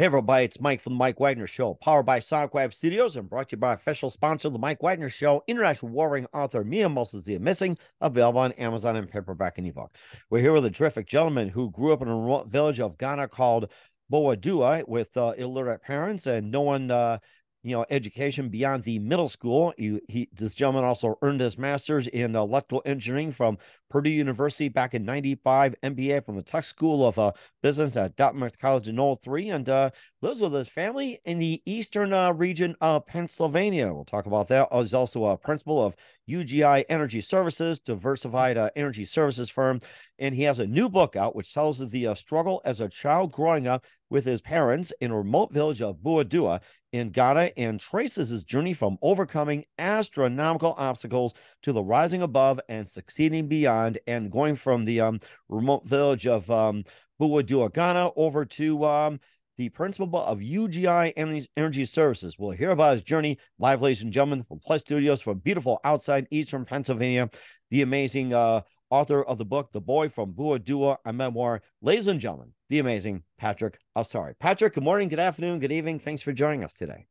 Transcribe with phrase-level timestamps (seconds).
[0.00, 3.28] Hey, everybody, it's Mike from the Mike Wagner Show, powered by Sonic Web Studios and
[3.28, 6.88] brought to you by official sponsor of the Mike Wagner Show, international warring author Mia
[6.88, 9.94] Moses the Missing, available on Amazon and paperback and ebook.
[10.30, 13.28] We're here with a terrific gentleman who grew up in a remote village of Ghana
[13.28, 13.70] called
[14.10, 17.18] Boadua with uh, illiterate parents, and no one uh,
[17.62, 19.74] you know education beyond the middle school.
[19.76, 23.58] He, he this gentleman also earned his master's in electrical engineering from
[23.90, 28.58] Purdue University back in 95, MBA from the Tuck School of uh, Business at Dartmouth
[28.58, 29.90] College in 03, and uh,
[30.22, 33.92] lives with his family in the eastern uh, region of Pennsylvania.
[33.92, 34.68] We'll talk about that.
[34.72, 35.96] He's also a principal of
[36.30, 39.80] UGI Energy Services, diversified uh, energy services firm,
[40.18, 43.32] and he has a new book out which tells the uh, struggle as a child
[43.32, 46.60] growing up with his parents in a remote village of Boadua
[46.92, 52.88] in Ghana and traces his journey from overcoming astronomical obstacles to the rising above and
[52.88, 56.84] succeeding beyond, and going from the um, remote village of um,
[57.20, 59.20] Boadua, Ghana, over to um,
[59.58, 61.12] the principal of UGI
[61.56, 62.38] Energy Services.
[62.38, 66.26] We'll hear about his journey live, ladies and gentlemen, from Plus Studios from beautiful outside
[66.30, 67.28] Eastern Pennsylvania.
[67.70, 71.62] The amazing uh, author of the book, The Boy from Boadua, a memoir.
[71.82, 75.98] Ladies and gentlemen, the amazing Patrick Asare, Patrick, good morning, good afternoon, good evening.
[75.98, 77.06] Thanks for joining us today.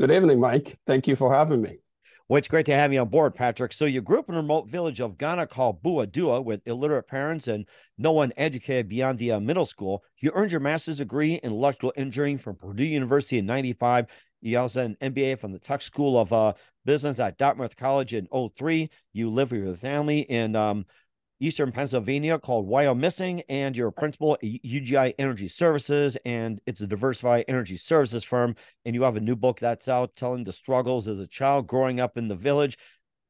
[0.00, 0.78] Good evening, Mike.
[0.86, 1.78] Thank you for having me.
[2.28, 3.72] Well, it's great to have you on board, Patrick.
[3.72, 7.48] So you grew up in a remote village of Ghana called Boadua with illiterate parents
[7.48, 7.66] and
[7.98, 10.02] no one educated beyond the uh, middle school.
[10.18, 14.06] You earned your master's degree in electrical engineering from Purdue University in 95.
[14.40, 18.14] You also had an MBA from the Tuck School of uh, Business at Dartmouth College
[18.14, 18.90] in 03.
[19.12, 20.86] You live with your family in um,
[21.42, 26.86] Eastern Pennsylvania called Wyomissing, and you're a principal at UGI Energy Services, and it's a
[26.86, 28.54] diversified energy services firm.
[28.84, 31.98] And you have a new book that's out telling the struggles as a child growing
[31.98, 32.78] up in the village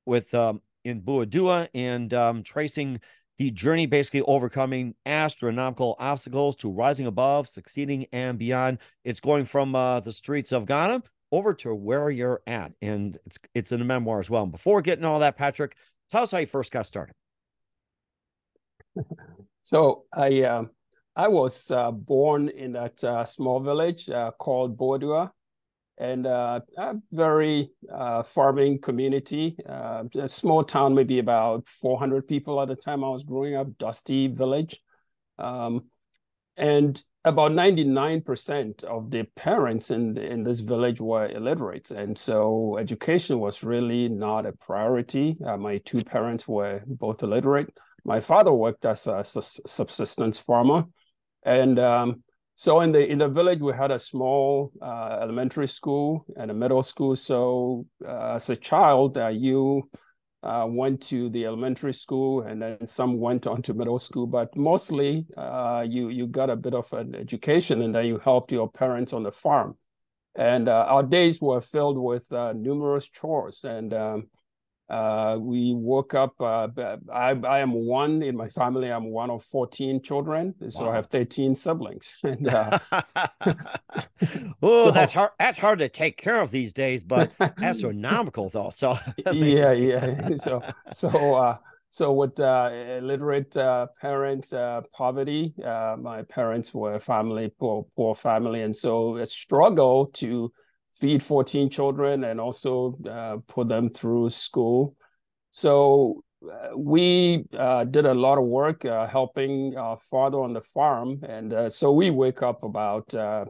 [0.04, 3.00] with um, in Boadua and um, tracing
[3.38, 8.76] the journey, basically overcoming astronomical obstacles to rising above, succeeding, and beyond.
[9.04, 13.38] It's going from uh, the streets of Ghana over to where you're at, and it's
[13.54, 14.42] it's in a memoir as well.
[14.42, 15.76] And before getting all that, Patrick,
[16.10, 17.14] tell us how you first got started.
[19.62, 20.64] So I uh,
[21.14, 25.30] I was uh, born in that uh, small village uh, called Boadua,
[25.98, 29.56] and uh, a very uh, farming community.
[29.66, 33.76] a small town, maybe about 400 people at the time I was growing up.
[33.78, 34.80] Dusty village,
[35.38, 35.84] um,
[36.56, 43.38] and about 99% of the parents in in this village were illiterate, and so education
[43.38, 45.36] was really not a priority.
[45.58, 47.72] my two parents were both illiterate
[48.04, 50.84] my father worked as a subsistence farmer,
[51.44, 52.22] and um,
[52.54, 56.54] so in the in the village we had a small uh, elementary school and a
[56.54, 57.16] middle school.
[57.16, 59.88] So uh, as a child, uh, you
[60.42, 64.26] uh, went to the elementary school, and then some went on to middle school.
[64.26, 68.52] But mostly, uh, you you got a bit of an education, and then you helped
[68.52, 69.76] your parents on the farm.
[70.34, 74.28] And uh, our days were filled with numerous chores and um,
[74.92, 76.34] uh, we woke up.
[76.38, 76.68] Uh,
[77.10, 78.90] I, I am one in my family.
[78.90, 80.92] I'm one of 14 children, so wow.
[80.92, 82.12] I have 13 siblings.
[82.22, 82.78] and uh,
[84.62, 85.30] oh, so, that's hard.
[85.38, 87.32] That's hard to take care of these days, but
[87.62, 88.68] astronomical though.
[88.70, 88.98] So
[89.32, 90.34] yeah, yeah.
[90.36, 90.60] So
[90.92, 91.56] so uh,
[91.88, 95.54] so with uh, illiterate uh, parents, uh, poverty.
[95.64, 100.52] Uh, my parents were family poor, poor family, and so a struggle to
[101.02, 104.94] feed 14 children and also uh, put them through school.
[105.50, 110.60] So uh, we uh, did a lot of work uh, helping our father on the
[110.60, 111.18] farm.
[111.28, 113.46] And uh, so we wake up about uh,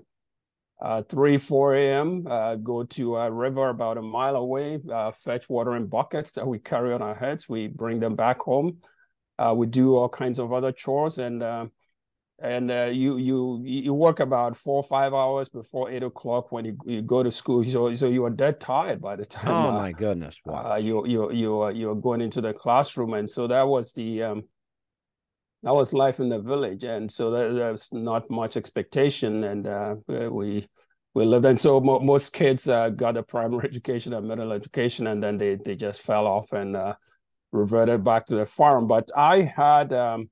[1.10, 2.22] 3, 4 a.m.,
[2.64, 4.80] go to a river about a mile away,
[5.22, 7.50] fetch water in buckets that we carry on our heads.
[7.50, 8.78] We bring them back home.
[9.54, 11.42] we do all kinds of other chores and
[12.42, 16.64] and uh, you you you work about four or five hours before eight o'clock when
[16.64, 17.64] you, you go to school.
[17.64, 19.48] So so you are dead tired by the time.
[19.48, 20.40] Oh uh, my goodness!
[20.44, 20.72] Wow.
[20.72, 24.44] Uh, you you you you're going into the classroom, and so that was the um,
[25.62, 29.94] that was life in the village, and so there, there's not much expectation, and uh,
[30.08, 30.66] we
[31.14, 31.44] we lived.
[31.44, 35.36] And so mo- most kids uh, got a primary education, a middle education, and then
[35.36, 36.94] they they just fell off and uh,
[37.52, 38.88] reverted back to the farm.
[38.88, 39.92] But I had.
[39.92, 40.28] Um,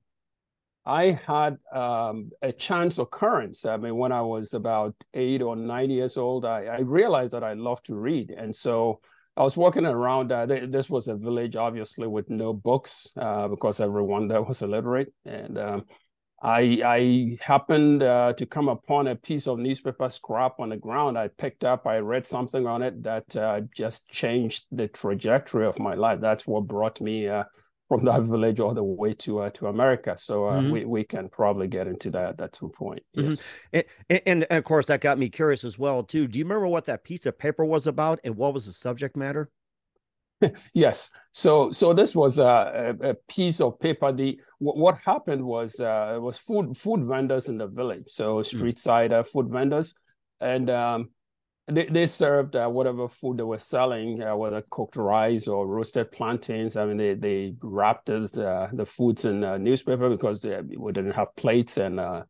[0.87, 3.65] I had um, a chance occurrence.
[3.65, 7.45] I mean, when I was about eight or nine years old, I, I realized that
[7.45, 8.31] I love to read.
[8.31, 9.01] And so
[9.37, 10.33] I was walking around.
[10.33, 15.13] Uh, this was a village, obviously, with no books uh, because everyone there was illiterate.
[15.25, 15.85] And um,
[16.43, 21.19] I, I happened uh, to come upon a piece of newspaper scrap on the ground.
[21.19, 25.79] I picked up, I read something on it that uh, just changed the trajectory of
[25.79, 26.21] my life.
[26.21, 27.45] That's what brought me uh,
[27.91, 30.17] from that village all the way to uh, to America.
[30.17, 30.71] So uh, mm-hmm.
[30.71, 33.03] we we can probably get into that at some point.
[33.17, 33.31] Mm-hmm.
[33.31, 34.05] Yes, mm-hmm.
[34.11, 36.29] and, and, of course that got me curious as well too.
[36.29, 39.17] Do you remember what that piece of paper was about and what was the subject
[39.17, 39.51] matter?
[40.73, 41.11] yes.
[41.33, 44.13] So so this was a, a, piece of paper.
[44.13, 48.07] The what happened was uh, was food food vendors in the village.
[48.07, 48.47] So mm.
[48.47, 49.95] street side uh, food vendors,
[50.41, 51.11] and um,
[51.71, 56.13] they, they served uh, whatever food they were selling, uh, whether cooked rice or roasted
[56.13, 56.77] plantains.
[56.77, 61.13] I mean, they they wrapped it, uh, the foods in newspaper because they, we didn't
[61.13, 62.23] have plates and uh,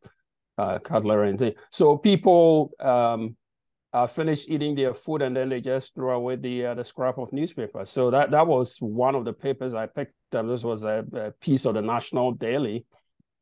[0.57, 1.55] uh, cutlery and things.
[1.71, 3.35] So people um,
[3.93, 7.33] uh, finish eating their food and then they just threw away the the scrap of
[7.33, 7.85] newspaper.
[7.85, 10.13] So that that was one of the papers I picked.
[10.31, 12.85] This was a, a piece of the National Daily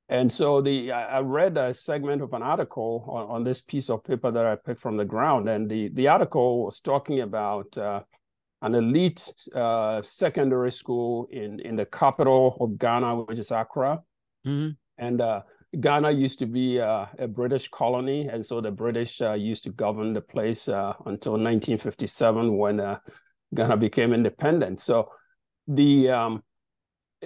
[0.09, 4.03] and so the I read a segment of an article on, on, this piece of
[4.03, 8.01] paper that I picked from the ground, and the the article was talking about uh,
[8.63, 14.01] an elite uh, secondary school in in the capital of Ghana, which is Accra,
[14.47, 14.71] mm-hmm.
[14.97, 15.41] and uh,
[15.79, 19.69] Ghana used to be uh, a British colony, and so the British uh, used to
[19.69, 22.97] govern the place uh, until 1957 when
[23.53, 24.81] Ghana became independent.
[24.81, 25.11] So
[25.67, 26.44] the um,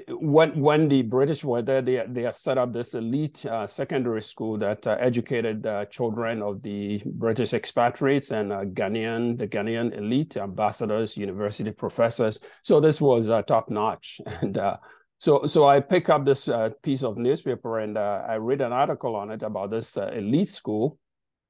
[0.09, 4.57] when when the British were there, they they set up this elite uh, secondary school
[4.57, 10.37] that uh, educated uh, children of the British expatriates and uh, Ghanaian the Ghanaian elite
[10.37, 12.39] ambassadors, university professors.
[12.63, 14.77] So this was uh, top notch, and uh,
[15.19, 16.49] so so I pick up this
[16.81, 20.97] piece of newspaper and I read an article on it about this elite school,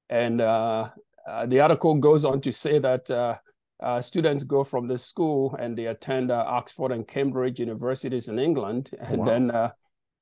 [0.10, 3.40] and the article goes on to say that
[3.84, 8.40] uh, students go from the school and they attend uh, Oxford and Cambridge universities in
[8.40, 9.26] England, and wow.
[9.26, 9.72] then uh,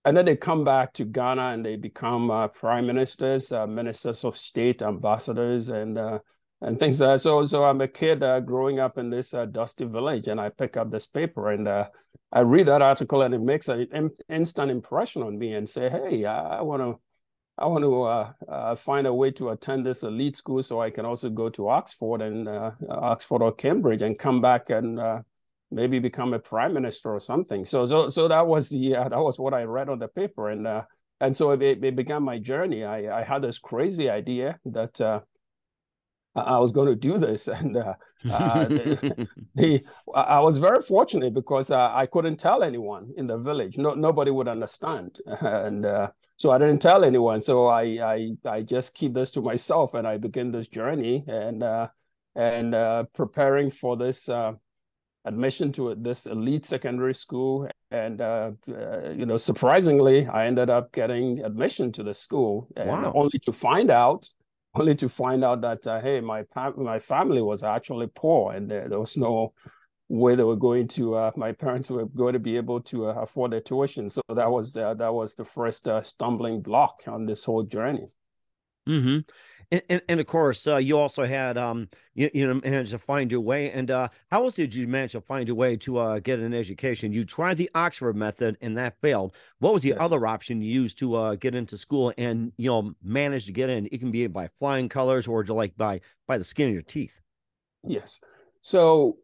[0.04, 4.24] and then they come back to Ghana and they become uh, prime ministers, uh, ministers
[4.24, 6.20] of state, ambassadors, and uh,
[6.62, 6.98] and things.
[6.98, 10.92] so so I'm a kid growing up in this dusty village, and I pick up
[10.92, 11.70] this paper and
[12.34, 16.26] I read that article, and it makes an instant impression on me, and say, hey,
[16.26, 17.00] I, I want to
[17.62, 20.90] I want to uh, uh, find a way to attend this elite school so I
[20.90, 25.20] can also go to Oxford and uh, Oxford or Cambridge and come back and uh,
[25.70, 27.66] maybe become a prime minister or something.
[27.66, 30.50] So so so that was the uh, that was what I read on the paper
[30.50, 30.84] and uh,
[31.20, 32.84] and so it, it, began my journey.
[32.84, 35.00] I, I had this crazy idea that
[36.36, 37.94] I was going to do this, and uh,
[38.30, 39.84] uh, the, the,
[40.16, 43.78] I was very fortunate because uh, I couldn't tell anyone in the village.
[43.78, 45.86] No, nobody would understand, and
[46.42, 47.40] so I didn't tell anyone.
[47.42, 51.62] So I I I just keep this to myself, and I begin this journey and
[51.62, 51.88] uh,
[52.36, 54.54] and uh, preparing for this uh,
[55.24, 57.70] admission to this elite secondary school.
[57.92, 63.12] And uh, uh, you know, surprisingly, I ended up getting admission to the school, wow.
[63.16, 64.28] only to find out
[64.74, 66.44] only to find out that uh, hey, my
[66.78, 69.54] my family was actually poor, and there, there was no
[70.12, 73.14] where they were going to uh, my parents were going to be able to uh,
[73.14, 74.10] afford their tuition.
[74.10, 78.08] So that was the, that was the first uh, stumbling block on this whole journey.
[78.90, 79.20] Mm-hmm.
[79.72, 82.98] and, and, and of course uh, you also had um you, you know managed to
[82.98, 83.72] find your way.
[83.72, 86.54] And uh how else did you manage to find your way to uh get an
[86.54, 87.14] education?
[87.14, 89.34] You tried the oxford method and that failed.
[89.60, 90.00] What was the yes.
[90.02, 93.70] other option you used to uh get into school and you know manage to get
[93.70, 93.88] in?
[93.94, 97.18] It can be by flying colors or like by by the skin of your teeth.
[97.88, 98.20] Yes.
[98.62, 99.18] So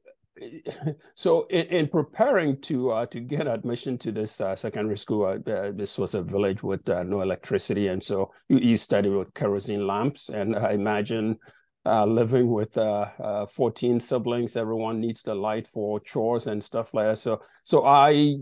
[1.16, 5.52] so in, in, preparing to uh, to get admission to this uh, secondary school, uh,
[5.52, 9.34] uh this was a village with uh, no electricity, and so you, you, study with
[9.34, 10.30] kerosene lamps.
[10.30, 11.38] And I imagine
[11.86, 17.18] uh, living with 14 siblings, everyone needs the light for chores and stuff like that.
[17.18, 18.38] So so I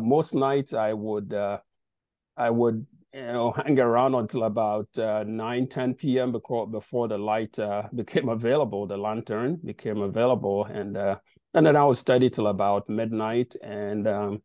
[0.00, 1.34] most nights I would
[2.36, 7.18] I would you know hang around until about uh, 9 10 p.m before before the
[7.18, 11.16] light uh, became available the lantern became available and uh,
[11.54, 14.42] and then I would study till about midnight and um,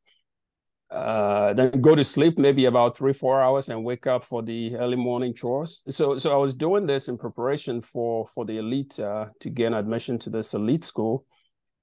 [0.92, 4.76] uh, then go to sleep maybe about three four hours and wake up for the
[4.76, 5.84] early morning chores.
[5.90, 9.74] So so I was doing this in preparation for for the elite uh, to gain
[9.74, 11.26] admission to this elite school,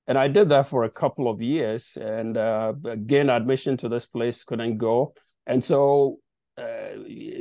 [0.07, 2.73] and I did that for a couple of years and uh,
[3.07, 5.14] gain admission to this place couldn't go,
[5.47, 6.19] and so.
[6.59, 6.99] Uh,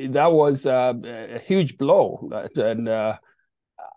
[0.08, 3.18] that was uh, a huge blow, and uh,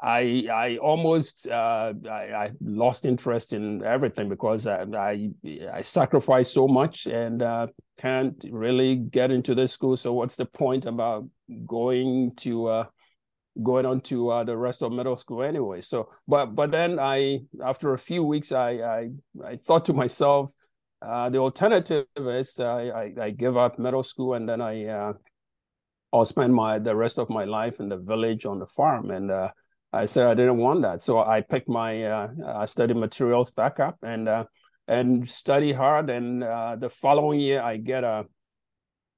[0.02, 5.30] I I almost uh, I, I, lost interest in everything because I I,
[5.72, 9.96] I sacrificed so much and uh, can't really get into this school.
[9.96, 11.26] So what's the point about
[11.66, 12.86] going to uh,
[13.62, 15.80] going on to uh, the rest of middle school anyway?
[15.80, 19.10] So but but then I after a few weeks I I,
[19.44, 20.50] I thought to myself
[21.00, 25.12] uh, the alternative is I, I, give up middle school and then I uh,
[26.12, 29.30] I'll spend my the rest of my life in the village on the farm and
[29.94, 31.02] I said I didn't want that.
[31.02, 34.44] So I picked my uh, study materials back up and uh,
[34.88, 36.10] and study hard.
[36.10, 38.26] And uh, the following year, I get a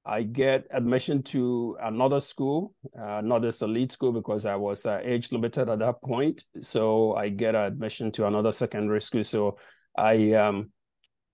[0.05, 5.01] I get admission to another school, uh, not this elite school because I was uh,
[5.03, 6.45] age limited at that point.
[6.61, 9.23] So I get admission to another secondary school.
[9.23, 9.57] So
[9.97, 10.71] I um,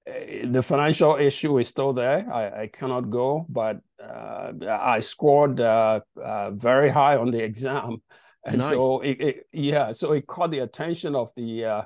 [0.07, 2.25] eh, the financial issue is still there.
[2.33, 8.01] I, I cannot go, but uh, I scored very high on the exam,
[8.45, 8.69] and nice.
[8.69, 11.81] so it, it, yeah, so it caught the attention of the uh,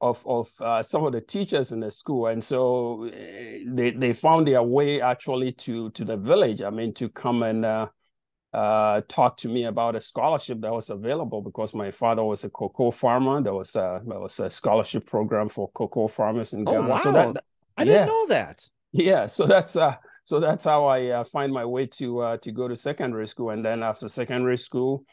[0.00, 4.12] of of uh, some of the teachers in the school, and so eh, they they
[4.12, 6.62] found their way actually to to the village.
[6.62, 7.88] I mean, to come and uh,
[8.52, 12.50] uh, talk to me about a scholarship that was available because my father was a
[12.50, 13.42] cocoa farmer.
[13.42, 16.86] There was a there was a scholarship program for cocoa farmers in oh, Ghana.
[16.86, 16.98] Oh wow!
[16.98, 17.44] So that,
[17.76, 18.66] I didn't know that.
[18.92, 22.52] Yeah, so that's uh, so that's how I uh, find my way to uh, to
[22.52, 25.04] go to secondary school, and then after secondary school,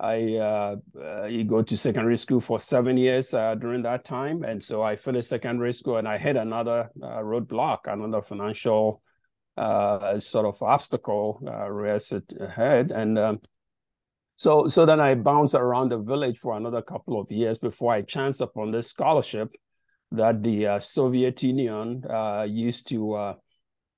[0.00, 4.64] I uh, uh, go to secondary school for seven years uh, during that time, and
[4.64, 9.02] so I finished secondary school and I hit another uh, roadblock, another financial
[9.58, 11.70] uh, sort of obstacle uh,
[12.40, 13.40] ahead, and um,
[14.36, 18.00] so so then I bounced around the village for another couple of years before I
[18.00, 19.50] chanced upon this scholarship
[20.12, 22.04] that the Soviet Union
[22.48, 23.34] used to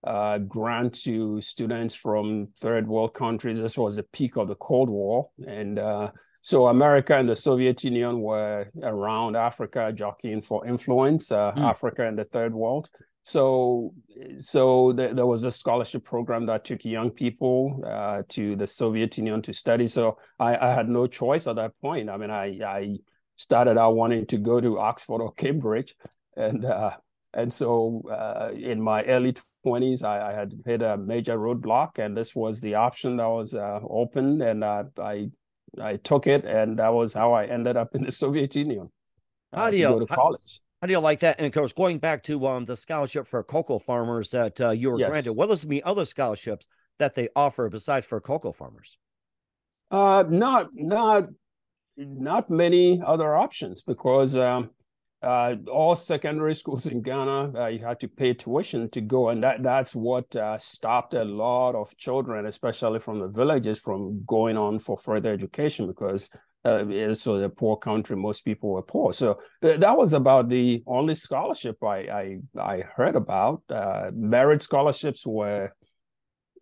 [0.05, 3.61] uh, grant to students from third world countries.
[3.61, 5.31] This was the peak of the Cold War.
[5.47, 6.11] And uh,
[6.43, 11.63] so America and the Soviet Union were around Africa jockeying for influence, uh, mm.
[11.63, 12.91] Africa and the third world.
[13.25, 13.95] So,
[14.39, 19.17] so th- there was a scholarship program that took young people uh, to the Soviet
[19.17, 19.87] Union to study.
[19.87, 22.11] So I, I, had no choice at that point.
[22.11, 22.97] I mean, I, I
[23.37, 25.95] started out wanting to go to Oxford or Cambridge,
[26.37, 26.97] and uh,
[27.33, 32.17] and so uh, in my early 20s, I, I, had hit a major roadblock, and
[32.17, 35.31] this was the option that was uh, open, and uh, I
[35.81, 38.89] I took it, and that was how I ended up in the Soviet Union.
[39.53, 40.61] Uh, how do you go to college?
[40.81, 41.39] How, do you like that?
[41.39, 44.91] And of course, going back to um, the scholarship for cocoa farmers that uh, you
[44.91, 45.11] were yes.
[45.11, 46.67] granted, what are some other scholarships
[46.99, 48.99] that they offer besides for cocoa farmers?
[49.91, 51.29] Uh, not not
[51.97, 54.71] not many other options because um,
[55.23, 59.43] uh, all secondary schools in Ghana, uh, you had to pay tuition to go, and
[59.43, 64.57] that that's what uh, stopped a lot of children, especially from the villages, from going
[64.57, 66.31] on for further education because
[66.65, 68.17] uh, it's a poor country.
[68.17, 72.83] Most people were poor, so uh, that was about the only scholarship I I, I
[72.97, 73.63] heard about.
[73.69, 75.73] Uh, merit scholarships were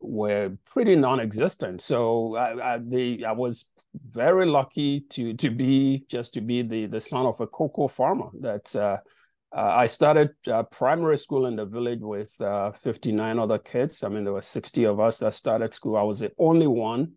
[0.01, 1.83] were pretty non-existent.
[1.83, 6.87] So I, I, the, I was very lucky to to be just to be the
[6.87, 8.29] the son of a cocoa farmer.
[8.41, 8.99] That uh,
[9.55, 14.05] uh, I started uh, primary school in the village with uh, 59 other kids.
[14.05, 15.97] I mean, there were 60 of us that started school.
[15.97, 17.13] I was the only one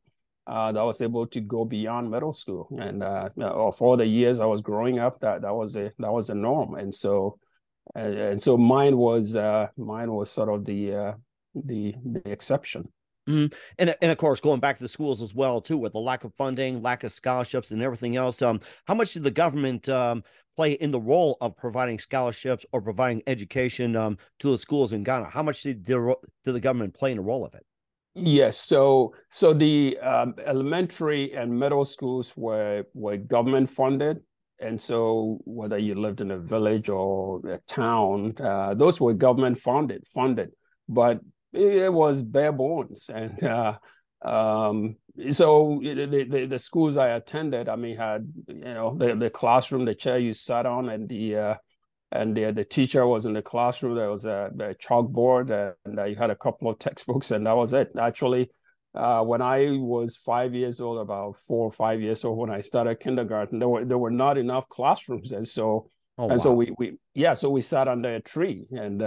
[0.47, 2.67] uh, that was able to go beyond middle school.
[2.79, 6.27] And of all the years I was growing up, that that was a that was
[6.27, 6.75] the norm.
[6.75, 7.37] And so
[7.93, 11.15] and, and so mine was mine was sort of the
[11.53, 12.85] the the exception.
[13.27, 13.55] Mm-hmm.
[13.79, 16.23] And and of course, going back to the schools as well too, with the lack
[16.23, 18.41] of funding, lack of scholarships, and everything else.
[18.41, 20.23] Um, how much did the government um,
[20.55, 25.03] play in the role of providing scholarships or providing education um, to the schools in
[25.03, 25.29] Ghana?
[25.29, 27.65] How much did the did the government play in the role of it?
[28.15, 34.19] Yes, so so the um, elementary and middle schools were were government funded,
[34.59, 39.57] and so whether you lived in a village or a town, uh, those were government
[39.57, 40.51] funded funded.
[40.87, 41.21] But
[41.53, 43.77] it was bare bones and uh,
[44.23, 44.95] um,
[45.31, 49.85] so the, the, the schools I attended, I mean, had you know the, the classroom,
[49.85, 51.55] the chair you sat on, and the uh,
[52.11, 53.95] and the, the teacher was in the classroom.
[53.95, 57.55] There was a, a chalkboard, and uh, you had a couple of textbooks, and that
[57.55, 57.91] was it.
[57.99, 58.49] Actually,
[58.95, 62.61] uh, when I was five years old, about four or five years old, when I
[62.61, 66.43] started kindergarten, there were there were not enough classrooms, and so oh, and wow.
[66.43, 69.01] so we we yeah, so we sat under a tree, and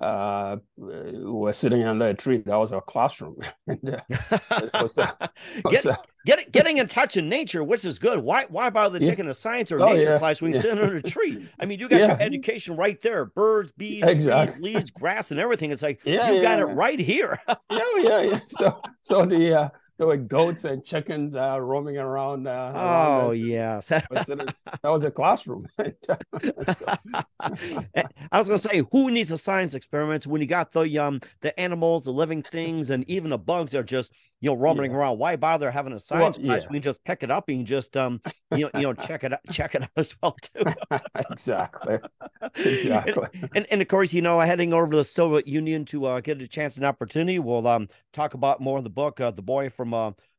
[0.00, 2.38] uh, were sitting under a tree.
[2.38, 3.36] That was our classroom.
[3.66, 5.12] and, uh, was, uh,
[5.64, 5.96] was, uh,
[6.26, 8.18] Get, getting in touch in nature, which is good.
[8.18, 9.10] Why why bother yeah.
[9.10, 10.18] taking a science or oh, nature yeah.
[10.18, 10.62] class when you yeah.
[10.62, 11.46] sit under a tree?
[11.60, 14.62] I mean, you got your education right there: birds, bees, exactly.
[14.62, 15.70] bees, leaves, grass, and everything.
[15.70, 17.38] It's like yeah, you got it right here.
[17.70, 18.40] yeah, yeah, yeah.
[18.48, 22.46] So so the uh, there were goats and chickens uh, roaming around.
[22.46, 24.08] Uh, oh yes, that
[24.82, 25.66] was a classroom.
[25.78, 25.92] I
[28.32, 31.58] was going to say, who needs a science experiment when you got the um the
[31.58, 34.12] animals, the living things, and even the bugs are just
[34.44, 34.98] you know roaming yeah.
[34.98, 35.18] around?
[35.18, 36.62] Why bother having a science well, class?
[36.64, 36.68] Yeah.
[36.70, 38.20] We can just pick it up and just um
[38.54, 40.64] you know you know check it out, check it out as well too.
[41.30, 41.98] exactly,
[42.56, 43.26] exactly.
[43.32, 46.20] And, and, and of course, you know, heading over to the Soviet Union to uh,
[46.20, 47.38] get a chance and opportunity.
[47.38, 49.94] We'll um talk about more in the book, uh, the boy from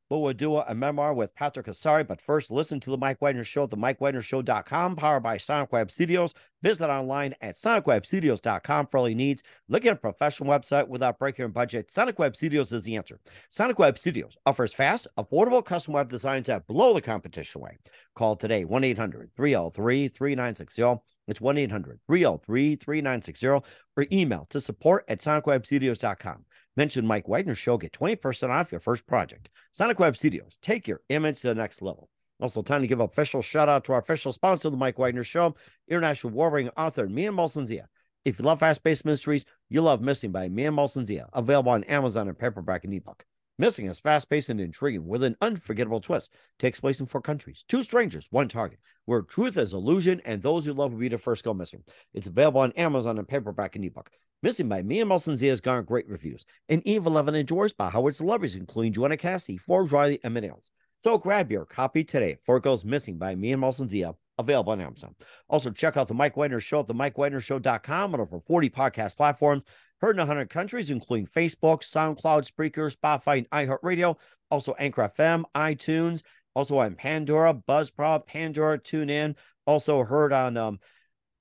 [0.08, 2.08] from uh, Boadua, a memoir with Patrick Asare.
[2.08, 5.92] But first, listen to the Mike Wagner Show at the MikeWagnerShow.com, powered by Sonic Web
[5.92, 6.34] Studios.
[6.62, 9.44] Visit online at SonicWebStudios.com for all your needs.
[9.70, 11.92] Look at a professional website without breaking your budget.
[11.92, 13.20] Sonic Web Studios is the answer.
[13.50, 17.78] Sonic Web Studios offers fast, affordable custom web designs at below the competition way.
[18.16, 21.04] Call today 1 800 303 3960.
[21.28, 23.64] It's 1 800 303 3960 or
[24.12, 26.46] email to support at sonicwebstudios.com.
[26.78, 29.50] Mention Mike Wagner Show, get 20% off your first project.
[29.72, 32.10] Sonic Web Studios, take your image to the next level.
[32.42, 35.24] Also, time to give an official shout out to our official sponsor the Mike Wagner
[35.24, 35.56] Show,
[35.88, 37.88] international warring author Mia Molson-Zia.
[38.26, 42.28] If you love fast paced mysteries, you love Missing by Mia Molson-Zia, available on Amazon
[42.28, 43.24] and paperback and ebook.
[43.58, 46.34] Missing is fast paced and intriguing with an unforgettable twist.
[46.60, 50.68] Takes place in four countries, two strangers, one target, where truth is illusion and those
[50.68, 51.84] you love will be the first go missing.
[52.14, 54.12] It's available on Amazon and paperback and ebook.
[54.46, 58.56] Missing by Mia Molson-Zia has garnered great reviews, and Eve 11 endorsed by Howard celebrities,
[58.56, 60.72] including Joanna Cassidy, Forbes Riley, and many others.
[61.00, 65.16] So grab your copy today for it goes missing by Mia Molson-Zia, available on Amazon.
[65.50, 69.64] Also, check out the Mike Wagner Show at the MikeWagnerShow.com and over 40 podcast platforms.
[70.00, 74.16] Heard in 100 countries, including Facebook, SoundCloud, Spreaker, Spotify, and iHeartRadio.
[74.52, 76.22] Also, Anchor FM, iTunes.
[76.54, 79.36] Also on Pandora, Buzzsprout, Pandora, TuneIn.
[79.66, 80.80] Also heard on um,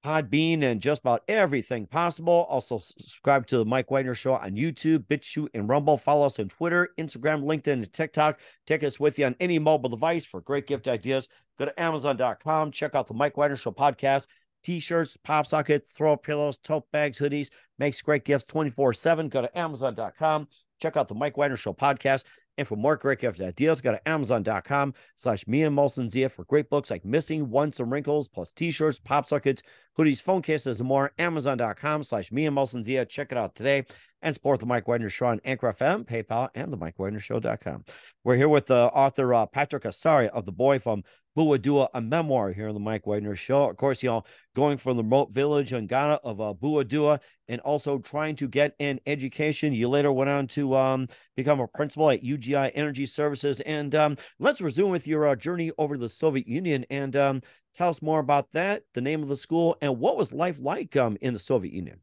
[0.05, 2.47] Podbean, and just about everything possible.
[2.51, 5.97] Also, subscribe to the Mike Wagner Show on YouTube, BitChute, and Rumble.
[5.97, 8.39] Follow us on Twitter, Instagram, LinkedIn, and TikTok.
[8.67, 11.29] Take us with you on any mobile device for great gift ideas.
[11.59, 12.71] Go to Amazon.com.
[12.71, 14.27] Check out the Mike Wagner Show podcast.
[14.63, 17.49] T-shirts, pop sockets, throw pillows, tote bags, hoodies.
[17.79, 19.31] Makes great gifts 24-7.
[19.31, 20.49] Go to Amazon.com.
[20.81, 22.25] Check out the Mike Wagner Show podcast.
[22.57, 26.91] And for more great gift ideas, go to Amazon.com slash Mia Molson-Zia for great books
[26.91, 29.63] like Missing, Once and Wrinkles, plus t-shirts, pop sockets,
[29.99, 31.13] hoodies, phone cases, and more.
[31.19, 33.07] Amazon.com slash Mia Molson-Zia.
[33.07, 33.85] Check it out today
[34.25, 37.85] and support the Mike Wagner Show on Anchor FM, PayPal, and the Mike Wagner Show.com.
[38.25, 41.05] We're here with the author uh, Patrick Asare of The Boy from
[41.37, 43.69] Boadua, a memoir here on the Mike Wagner Show.
[43.69, 47.61] Of course, you know, going from the remote village in Ghana of uh, Boadua and
[47.61, 49.75] also trying to get an education.
[49.75, 53.61] You later went on to um, become a principal at UGI Energy Services.
[53.61, 57.43] And um, let's resume with your uh, journey over to the Soviet Union and um,
[57.75, 60.97] tell us more about that, the name of the school, and what was life like
[60.97, 61.99] um, in the Soviet Union.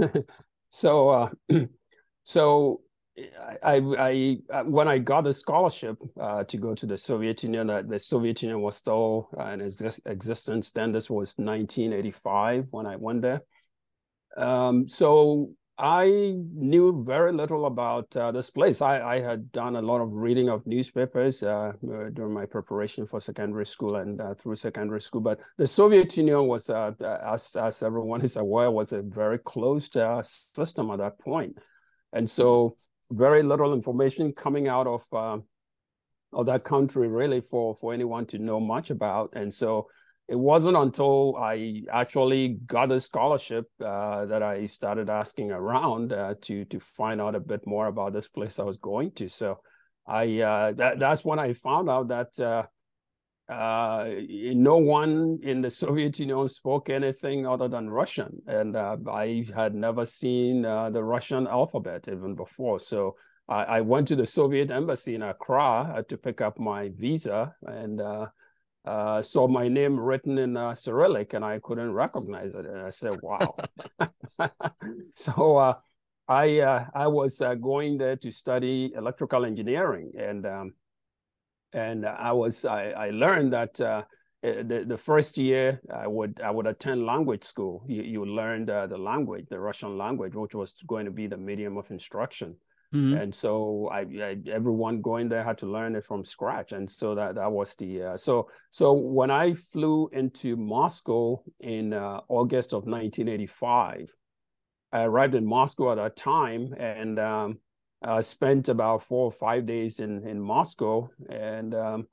[0.70, 1.30] so, uh,
[2.24, 2.80] so
[3.62, 7.70] I, I, I, when I got the scholarship uh, to go to the Soviet Union,
[7.70, 10.70] uh, the Soviet Union was still uh, in existence.
[10.70, 13.42] Then this was 1985 when I went there.
[14.36, 18.82] Um, so I knew very little about uh, this place.
[18.82, 23.06] I, I, had done a lot of reading of newspapers uh, uh, during my preparation
[23.06, 25.22] for secondary school and through secondary school.
[25.22, 30.90] But the Soviet Union was, as, as everyone is aware, was a very closed system
[30.90, 31.56] at that point.
[32.12, 32.76] And so
[33.10, 35.38] very little information coming out of uh,
[36.32, 39.88] of that country really for for anyone to know much about and so
[40.30, 46.34] it wasn't until I actually got a scholarship uh, that I started asking around uh,
[46.42, 49.28] to to find out a bit more about this place I was going to.
[49.28, 49.58] So
[50.06, 52.62] I uh, that that's when I found out that uh,
[53.52, 54.08] uh,
[54.54, 59.74] no one in the Soviet Union spoke anything other than Russian, and uh, I had
[59.74, 62.78] never seen the Russian alphabet even before.
[62.78, 63.16] So
[63.48, 68.00] I, I, went to the Soviet embassy in Accra to pick up my visa, and
[68.86, 72.66] uh, uh, saw my name written in uh, Cyrillic, and I couldn't recognize it.
[72.66, 73.54] And I said, "Wow!"
[75.14, 75.74] so uh,
[76.28, 76.60] I
[76.94, 80.74] I was going there to study electrical engineering, and um,
[81.72, 84.02] and I was I, I learned that uh,
[84.42, 87.84] eh, the the first year I would I would attend language school.
[87.86, 91.36] You you learned uh, the language, the Russian language, which was going to be the
[91.36, 92.56] medium of instruction.
[92.94, 93.16] Mm-hmm.
[93.16, 97.14] And so I, I, everyone going there had to learn it from scratch, and so
[97.14, 102.72] that that was the uh, so so when I flew into Moscow in uh, August
[102.72, 104.10] of 1985,
[104.92, 107.58] I arrived in Moscow at that time, and um,
[108.02, 112.08] uh, spent about four or five days in in Moscow, and um,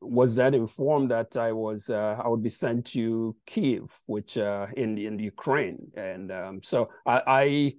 [0.00, 4.68] was then informed that I was uh, I would be sent to Kiev, which uh,
[4.74, 7.74] in in Ukraine, and um, so I,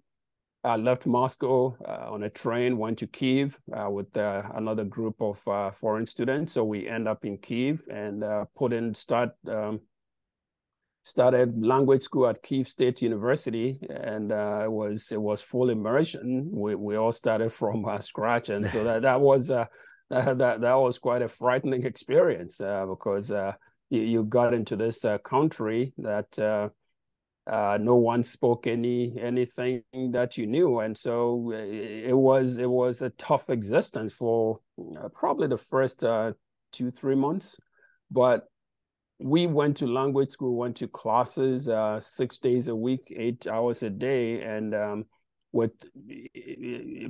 [0.64, 5.16] I left Moscow uh, on a train, went to Kiev uh, with uh, another group
[5.22, 5.40] of
[5.78, 6.54] foreign students.
[6.54, 8.24] So we end up in Kiev and
[8.56, 9.32] put in start.
[9.48, 9.82] Um,
[11.04, 16.50] started language school at Kiev State University, and uh, it was it was full immersion.
[16.54, 19.66] We we all started from uh, scratch, and so that that was uh,
[20.10, 23.54] that, that that was quite a frightening experience uh, because uh,
[23.90, 26.72] you, you got into this uh, country that
[27.48, 33.02] uh, no one spoke any anything that you knew, and so it was it was
[33.02, 34.60] a tough existence for
[34.98, 36.34] uh, probably the first uh,
[36.72, 37.58] two three months,
[38.12, 38.48] but
[39.20, 43.84] we went to language school, went to classes uh, six days a week, eight hours
[43.84, 45.06] a day, and um,
[45.52, 45.74] with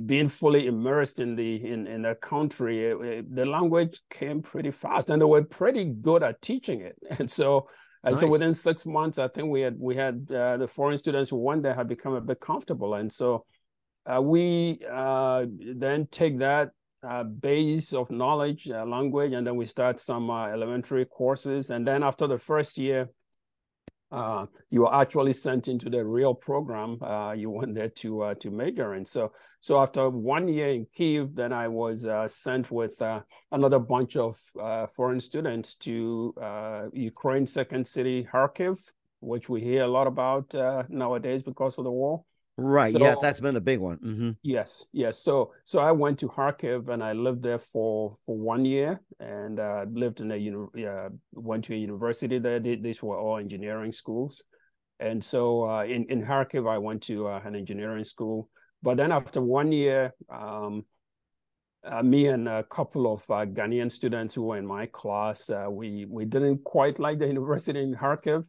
[0.06, 4.70] being fully immersed in the in in the country, it, it, the language came pretty
[4.70, 7.68] fast, and they were pretty good at teaching it, and so
[8.02, 8.20] and nice.
[8.20, 11.36] so within six months, I think we had we had uh, the foreign students who
[11.36, 13.44] one day had become a bit comfortable, and so
[14.06, 16.70] uh, we uh, then take that
[17.02, 21.86] uh, base of knowledge, uh, language, and then we start some uh, elementary courses, and
[21.86, 23.10] then after the first year,
[24.12, 28.34] uh, you are actually sent into the real program uh, you went there to uh,
[28.34, 29.06] to major in.
[29.06, 33.20] So so after one year in Kiev, then I was uh, sent with uh,
[33.52, 36.34] another bunch of uh, foreign students to
[36.92, 38.78] Ukraine's second city Kharkiv,
[39.20, 40.54] which we hear a lot about
[40.88, 42.24] nowadays because of the war.
[42.56, 42.92] Right.
[42.92, 43.96] So, yes, that's been a big one.
[43.98, 44.30] Mm-hmm.
[44.42, 44.86] Yes.
[44.92, 45.18] Yes.
[45.18, 49.58] So so I went to Kharkiv and I lived there for for one year and
[49.58, 52.60] uh, lived in a uni- uh, went to a university there.
[52.60, 54.42] These were all engineering schools,
[54.98, 58.50] and so uh, in in Kharkiv I went to uh, an engineering school.
[58.82, 60.84] But then after one year, um,
[61.84, 66.06] uh, me and a couple of uh, Ghanaian students who were in my class, we
[66.08, 68.44] we didn't quite like the university in Kharkiv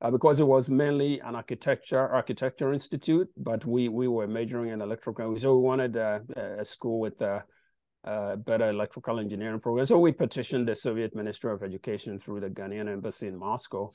[0.00, 4.82] uh, because it was mainly an architecture architecture institute, but we we were majoring in
[4.82, 5.36] electrical.
[5.38, 7.44] So we wanted a, school with a,
[8.04, 9.86] better electrical engineering program.
[9.86, 13.90] So we petitioned the Soviet Ministry of Education through the Ghanaian embassy in Moscow,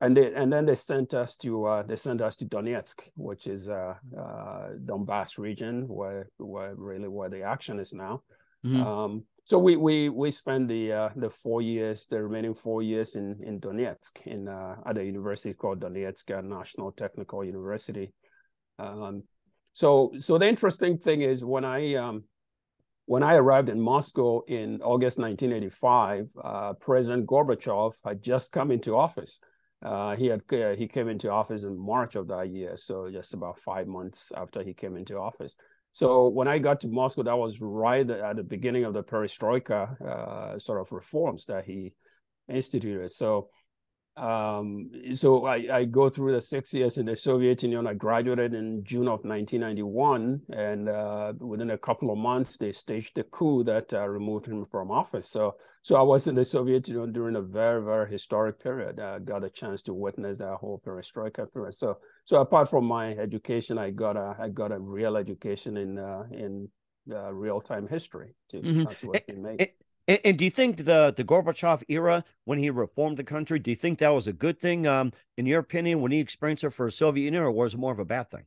[0.00, 3.46] and they, and then they sent us to uh, they sent us to Donetsk, which
[3.46, 8.22] is uh, uh, Donbass region, where where really where the action is now.
[8.64, 8.86] Mm-hmm.
[8.86, 13.14] Um, so we we we spent the uh, the four years, the remaining four years
[13.16, 18.12] in in Donetsk, in uh, at a university called Donetsk National Technical University.
[18.78, 19.24] Um,
[19.72, 22.24] so so the interesting thing is when I um,
[23.04, 28.96] when I arrived in Moscow in August 1985, uh, President Gorbachev had just come into
[28.96, 29.40] office.
[29.82, 33.32] Uh, he had uh, he came into office in March of that year, so just
[33.32, 35.56] about five months after he came into office.
[35.92, 40.00] So when I got to Moscow, that was right at the beginning of the perestroika
[40.00, 41.94] uh, sort of reforms that he
[42.48, 43.10] instituted.
[43.10, 43.48] So
[44.16, 47.86] um, so I, I, go through the six years in the Soviet Union.
[47.86, 53.16] I graduated in June of 1991, and uh, within a couple of months, they staged
[53.18, 55.30] a coup that uh, removed him from office.
[55.30, 59.00] So, so I was in the Soviet Union during a very, very historic period.
[59.00, 61.74] I got a chance to witness that whole perestroika period.
[61.74, 65.98] So, so apart from my education, I got a I got a real education in
[65.98, 66.68] uh, in
[67.10, 68.34] uh, real time history.
[68.50, 68.60] Too.
[68.60, 68.82] Mm-hmm.
[68.84, 69.76] That's what it,
[70.08, 73.70] and, and, do you think the the Gorbachev era, when he reformed the country, do
[73.70, 76.70] you think that was a good thing, um, in your opinion, when he experienced it
[76.70, 78.44] for the Soviet Union, or was it more of a bad thing?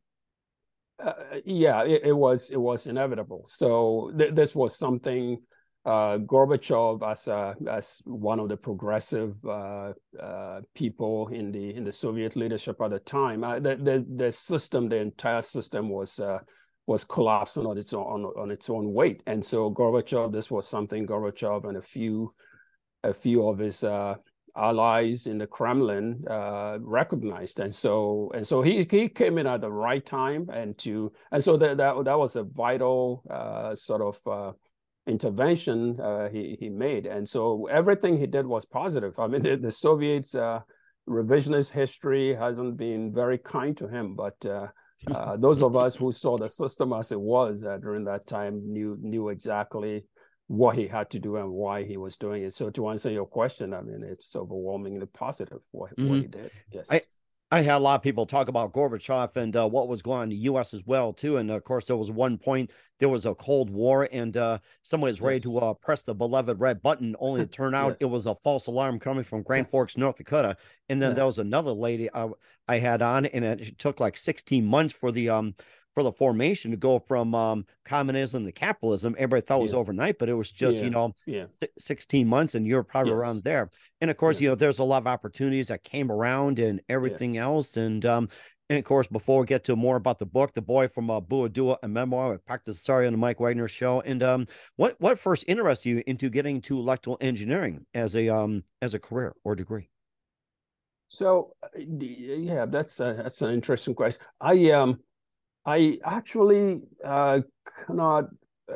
[0.99, 1.13] Uh,
[1.45, 2.51] yeah, it, it, was.
[2.51, 3.45] It was inevitable.
[3.47, 5.41] So th- this was something
[5.85, 11.83] uh, Gorbachev, as a, as one of the progressive uh, uh, people in the in
[11.83, 16.19] the Soviet leadership at the time, uh, the, the the system, the entire system was
[16.19, 16.39] uh,
[16.87, 19.23] was collapsing on its own on, on its own weight.
[19.27, 22.33] And so Gorbachev, this was something Gorbachev and a few
[23.03, 24.15] a few of his uh,
[24.55, 26.23] allies in the Kremlin
[26.79, 31.11] recognized, and so and so he he came in at the right time, and to
[31.33, 33.21] and so that that, that was a vital
[33.75, 34.55] sort of
[35.07, 39.17] intervention uh, he he made, and so everything he did was positive.
[39.19, 40.61] I mean, the, the Soviets uh,
[41.07, 44.67] revisionist history hasn't been very kind to him, but uh,
[45.37, 48.97] those of us who saw the system as it was uh, during that time knew
[49.01, 50.05] knew exactly
[50.47, 52.53] what he had to do and why he was doing it.
[52.53, 56.09] So to answer your question, I mean, it's overwhelmingly positive what, mm-hmm.
[56.09, 56.51] what he did.
[56.71, 56.87] Yes.
[56.91, 57.01] I,
[57.53, 60.23] I had a lot of people talk about Gorbachev and uh, what was going on
[60.23, 60.73] in the U.S.
[60.73, 61.37] as well too.
[61.37, 65.11] And of course, there was one point there was a Cold War, and uh, someone
[65.11, 65.43] was ready yes.
[65.43, 67.97] to uh, press the beloved red button, only to turn out yes.
[67.99, 70.57] it was a false alarm coming from Grand Forks, North Dakota.
[70.89, 71.15] And then yeah.
[71.15, 72.29] there was another lady I, uh,
[72.67, 75.53] I had on, and it took like 16 months for the um
[75.93, 79.15] for the formation to go from um, communism to capitalism.
[79.17, 80.84] Everybody thought it was overnight, but it was just, yeah.
[80.84, 81.45] you know, yeah.
[81.77, 83.19] 16 months and you're probably yes.
[83.19, 83.69] around there.
[84.01, 84.45] And of course, yeah.
[84.45, 87.41] you know, there's a lot of opportunities that came around and everything yes.
[87.41, 87.77] else.
[87.77, 88.29] And, um,
[88.69, 91.21] and of course, before we get to more about the book, The Boy from uh,
[91.21, 94.01] Boadua, a memoir with Patrick Asare on the Mike Wagner show.
[94.01, 98.63] And um, what what first interested you into getting to electrical engineering as a um
[98.82, 99.89] as a career or degree?
[101.08, 104.21] So uh, yeah, that's a, that's an interesting question.
[104.39, 105.01] I um
[105.65, 107.41] I actually uh,
[107.88, 108.26] cannot.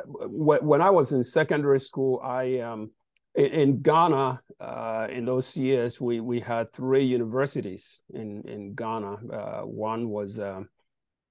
[0.04, 2.92] When I was in secondary school, I um,
[3.36, 9.18] in Ghana, uh, in those years, we we had three universities in in Ghana.
[9.32, 10.62] Uh, one was uh,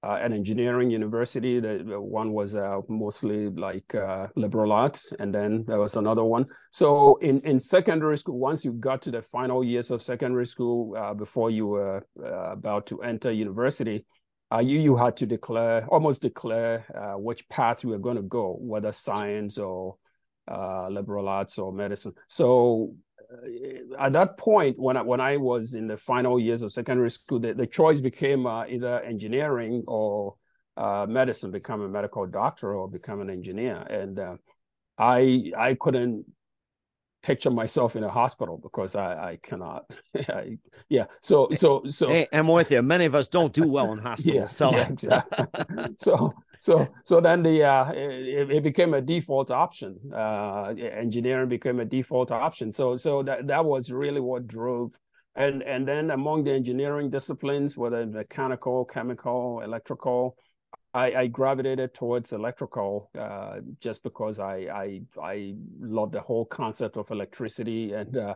[0.03, 1.59] uh an engineering university.
[1.59, 6.45] The, one was uh, mostly like uh, liberal arts, and then there was another one.
[6.71, 10.95] So in in secondary school, once you got to the final years of secondary school,
[11.17, 14.05] before you were about to enter university,
[14.61, 16.85] you you had to declare almost declare
[17.17, 19.97] which path you were going to go, whether science or
[20.49, 22.13] uh, liberal arts or medicine.
[22.27, 22.95] So
[23.31, 27.11] uh, at that point, when I, when I was in the final years of secondary
[27.11, 30.35] school, the, the choice became uh, either engineering or
[30.77, 33.75] uh, medicine, become a medical doctor or become an engineer.
[33.75, 34.35] And uh,
[34.97, 36.25] I I couldn't
[37.27, 39.83] picture myself in a hospital because I, I cannot.
[40.29, 41.07] I, yeah.
[41.21, 42.07] So so so.
[42.07, 42.81] Hey, I'm with you.
[42.81, 44.35] Many of us don't do well in hospitals.
[44.35, 45.45] yeah, so yeah, exactly.
[45.97, 49.97] so so so then the uh, it, it, became a default option.
[50.13, 50.73] Uh,
[51.05, 52.71] engineering became a default option.
[52.71, 54.93] So so that that was really what drove.
[55.35, 60.37] And and then among the engineering disciplines, whether mechanical, chemical, electrical,
[60.93, 66.97] I, I gravitated towards electrical uh, just because I I I love the whole concept
[66.97, 68.35] of electricity and uh,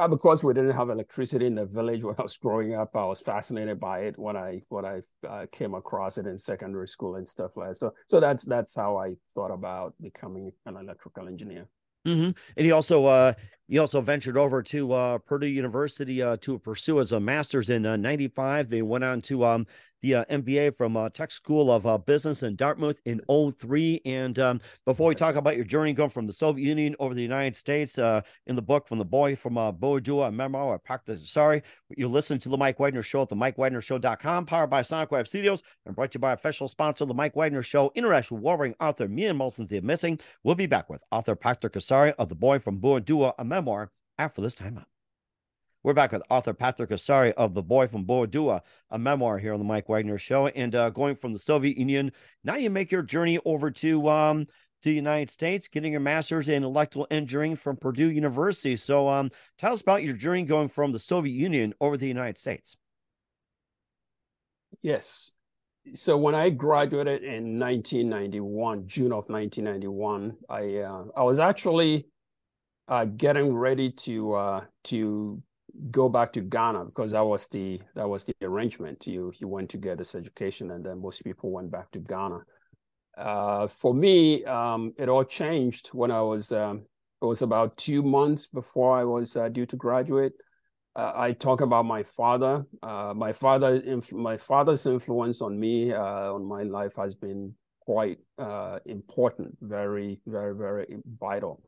[0.00, 3.04] uh, because we didn't have electricity in the village when I was growing up, I
[3.04, 7.16] was fascinated by it when I when I uh, came across it in secondary school
[7.16, 7.76] and stuff like that.
[7.76, 11.68] So so that's that's how I thought about becoming an electrical engineer.
[12.06, 12.30] Mm-hmm.
[12.56, 13.34] And he also uh,
[13.68, 17.82] he also ventured over to uh, Purdue University uh, to pursue as a master's in
[17.82, 18.66] '95.
[18.66, 19.66] Uh, they went on to um,
[20.02, 24.02] the uh, MBA from uh, Tuck School of uh, Business in Dartmouth in 03.
[24.04, 27.22] And um, before we talk about your journey going from the Soviet Union over the
[27.22, 30.84] United States, uh, in the book from the boy from uh, Boadua, a memoir of
[30.84, 31.62] Patrick Asare,
[31.96, 35.62] you listen to the Mike Wagner Show at the MikeWagnerShow.com, powered by Sonic Web Studios,
[35.86, 39.32] and brought to you by official sponsor, the Mike Wagner Show, international warring author Mia
[39.32, 40.20] Molson's The Missing.
[40.42, 44.40] We'll be back with author Patrick Asare of The Boy from Boadua, a memoir, after
[44.40, 44.91] this time out.
[45.84, 49.58] We're back with author Patrick Asare of The Boy from Boadua, a memoir here on
[49.58, 50.46] the Mike Wagner Show.
[50.46, 52.12] And uh, going from the Soviet Union,
[52.44, 54.44] now you make your journey over to um,
[54.82, 58.76] to the United States, getting your master's in electrical engineering from Purdue University.
[58.76, 62.06] So, um, tell us about your journey going from the Soviet Union over to the
[62.06, 62.76] United States.
[64.82, 65.32] Yes.
[65.94, 72.06] So when I graduated in 1991, June of 1991, I uh, I was actually
[72.86, 75.42] uh, getting ready to uh, to
[75.90, 79.06] go back to Ghana because that was the that was the arrangement.
[79.06, 82.40] You you went to get this education, and then most people went back to Ghana.
[83.16, 86.82] Uh, for me, um, it all changed when I was um,
[87.20, 90.32] it was about two months before I was uh, due to graduate.
[90.94, 92.66] Uh, I talk about my father.
[92.82, 97.54] Uh, my father, inf- my father's influence on me, uh, on my life, has been
[97.80, 101.62] quite uh, important, very, very, very vital.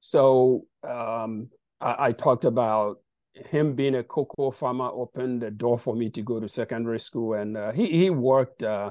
[0.00, 1.48] So um,
[1.80, 2.98] I, I talked about
[3.34, 7.34] him being a cocoa farmer opened the door for me to go to secondary school,
[7.34, 8.62] and uh, he he worked.
[8.62, 8.90] Uh,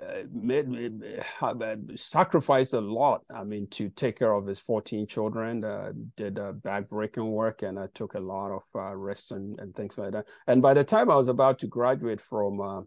[0.00, 1.02] uh, made,
[1.40, 3.22] uh, sacrificed a lot.
[3.34, 7.76] I mean, to take care of his 14 children, uh, did uh, backbreaking work, and
[7.80, 10.26] I took a lot of uh, risks and, and things like that.
[10.46, 12.82] And by the time I was about to graduate from uh,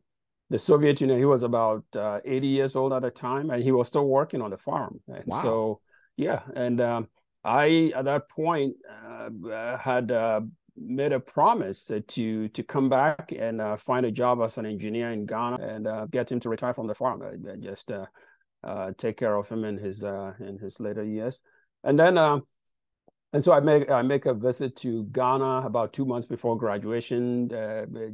[0.50, 3.90] the Soviet Union, he was about 80 years old at the time, and he was
[3.90, 5.02] still working on the farm.
[5.10, 5.42] And wow.
[5.42, 5.82] so,
[6.16, 7.08] yeah, and um,
[7.44, 10.42] I at that point uh, had uh,
[10.78, 15.12] made a promise to to come back and uh, find a job as an engineer
[15.12, 17.24] in Ghana and uh, get him to retire from the farm.
[17.24, 18.06] I just uh,
[18.64, 21.42] uh, take care of him in his in his later years,
[21.84, 22.18] and then.
[23.34, 27.50] and so I make I make a visit to Ghana about two months before graduation,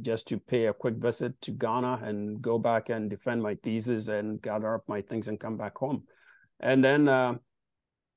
[0.00, 4.06] just to pay a quick visit to Ghana and go back and defend my thesis
[4.06, 6.04] and gather up my things and come back home.
[6.60, 7.08] And then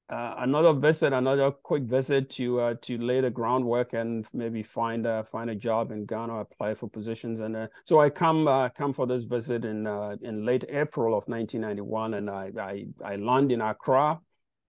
[0.10, 5.08] uh, another visit, another quick visit to uh, to lay the groundwork and maybe find
[5.08, 8.70] uh, find a job in Ghana, apply for positions, and uh, so I come uh,
[8.70, 13.16] come for this visit in uh, in late April of 1991, and I I, I
[13.16, 14.20] land in Accra,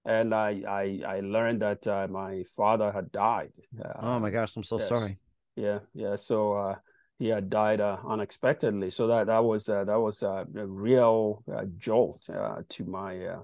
[0.04, 3.52] and I I, I learned that my father had died.
[4.00, 4.88] oh my gosh, I'm so yes.
[4.88, 5.18] sorry.
[5.56, 6.14] Yeah, yeah.
[6.14, 6.76] So
[7.18, 8.90] he had died unexpectedly.
[8.90, 11.42] So that that was that was a real
[11.78, 12.28] jolt
[12.68, 13.38] to my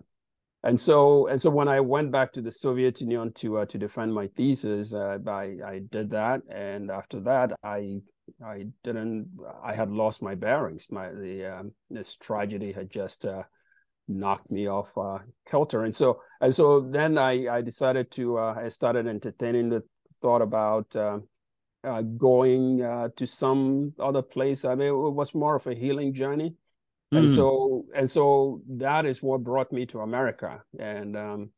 [0.69, 3.79] and so and so when I went back to the Soviet Union to uh, to
[3.79, 8.03] defend my thesis, uh, I I did that, and after that I
[8.45, 9.31] I didn't
[9.65, 10.89] I had lost my bearings.
[10.91, 13.45] My the um, this tragedy had just uh,
[14.09, 18.55] knocked me off uh, kilter, and so and so then I I decided to uh,
[18.63, 19.83] I started entertaining the
[20.21, 20.95] thought about.
[20.95, 21.21] Uh,
[22.19, 22.79] going
[23.17, 24.65] to some other place.
[24.65, 26.55] I mean, it was more of a healing journey
[27.13, 27.35] and mm.
[27.35, 31.51] so and so that is what brought me to america and um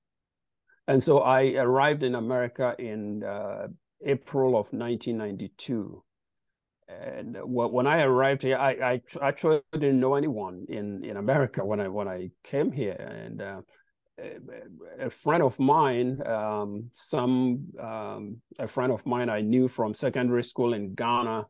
[0.91, 3.69] and so I arrived in America in uh,
[4.05, 6.03] April of 1992.
[6.89, 11.79] And when I arrived here, I, I actually didn't know anyone in, in America when
[11.79, 13.61] I when I came here, and uh,
[14.99, 20.43] a friend of mine, um, some um, a friend of mine I knew from secondary
[20.43, 21.47] school in Ghana,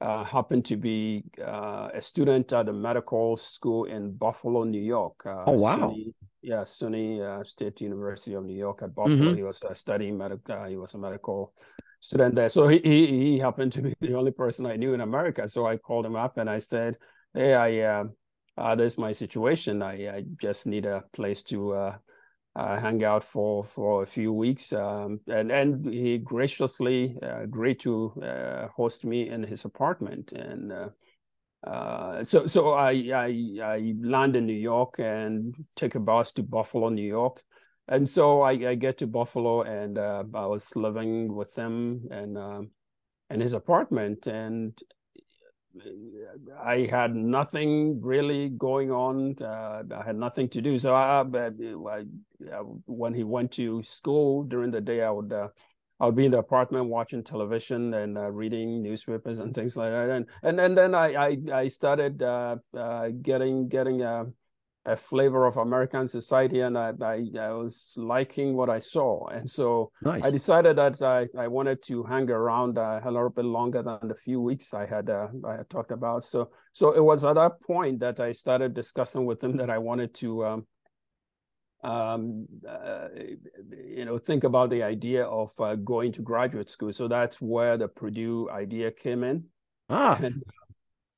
[0.00, 5.24] uh, happened to be uh, a student at a medical school in Buffalo, New York.
[5.24, 5.76] Uh, oh wow!
[5.76, 9.16] SUNY, yeah, SUNY uh, State University of New York at Buffalo.
[9.16, 9.36] Mm-hmm.
[9.36, 10.54] He was uh, studying medical.
[10.54, 11.54] Uh, he was a medical
[12.00, 12.48] student there.
[12.48, 15.48] So he, he, he happened to be the only person I knew in America.
[15.48, 16.98] So I called him up and I said,
[17.32, 18.02] "Hey, I
[18.58, 19.82] uh, there's my situation.
[19.82, 21.92] I, I just need a place to
[22.56, 27.42] uh, uh, hang out for for a few weeks, um, and and he graciously uh,
[27.42, 30.32] agreed to uh, host me in his apartment.
[30.32, 30.88] And uh,
[31.66, 36.42] uh, so so I, I I land in New York and take a bus to
[36.42, 37.42] Buffalo, New York.
[37.88, 42.70] And so I, I get to Buffalo, and I was living with him and um,
[43.30, 44.76] in his apartment, and
[46.62, 49.36] I had nothing really going on.
[49.40, 50.78] Uh, I had nothing to do.
[50.78, 51.44] So I, I,
[51.90, 52.02] I,
[52.86, 55.48] when he went to school during the day, I would uh,
[55.98, 59.90] I would be in the apartment watching television and uh, reading newspapers and things like
[59.90, 60.10] that.
[60.10, 64.02] And and, and then I I, I started uh, uh, getting getting
[64.86, 69.26] a flavor of American society, and I, I, I, was liking what I saw.
[69.26, 70.24] And so nice.
[70.24, 73.98] I decided that I, I wanted to hang around uh, a little bit longer than
[74.08, 76.24] the few weeks I had uh, I had talked about.
[76.24, 79.78] So so it was at that point that I started discussing with him that I
[79.78, 80.46] wanted to.
[80.46, 80.66] Um,
[81.84, 83.08] um, uh,
[83.86, 86.92] you know, think about the idea of uh, going to graduate school.
[86.92, 89.44] So that's where the Purdue idea came in.
[89.88, 90.42] Ah, and,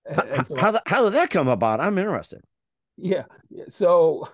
[0.05, 1.81] and so, how, how did that come about?
[1.81, 2.43] I'm interested.
[2.99, 3.25] Yeah.
[3.69, 4.29] So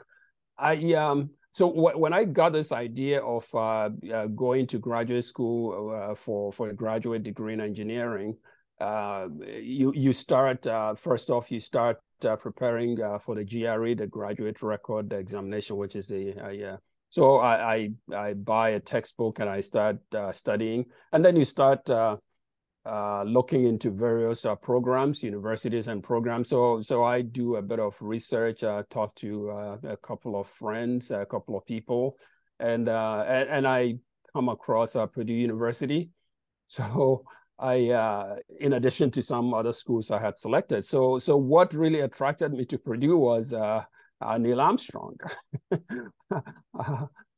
[0.58, 5.94] I um so when I got this idea of uh, uh, going to graduate school
[5.94, 8.36] uh, for for a graduate degree in engineering,
[8.80, 14.08] uh, you you start uh, first off you start uh, preparing for the GRE, the
[14.08, 16.76] graduate record examination, which is the yeah.
[17.10, 19.98] So I, I, I buy a textbook and I start
[20.32, 21.88] studying, and then you start
[22.86, 26.50] uh, looking into various uh, programs, universities and programs.
[26.50, 30.48] So, so I do a bit of research, uh, talk to uh, a couple of
[30.48, 32.18] friends, a couple of people,
[32.60, 33.94] and uh, and, and, I
[34.34, 36.10] come across uh, Purdue University.
[36.66, 37.24] So
[37.58, 40.84] I, in addition to some other schools I had selected.
[40.86, 45.16] So, so what really attracted me to Purdue was Neil Armstrong.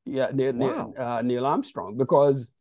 [0.05, 1.21] yeah, Neil, wow.
[1.23, 2.55] Neil Armstrong, because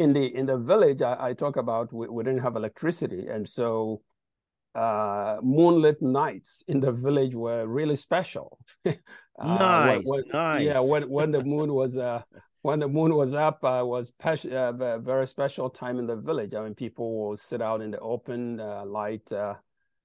[0.00, 3.26] in the in the village I, I talk about we, we, didn't have electricity.
[3.28, 4.00] And so
[4.74, 8.58] uh, moonlit nights in the village were really special.
[9.42, 10.62] Uh, nice when, when, nice.
[10.66, 12.20] yeah when, when the moon was uh
[12.60, 16.16] when the moon was up uh, was pe- uh, a very special time in the
[16.16, 16.52] village.
[16.52, 19.54] I mean people will sit out in the open uh, light uh,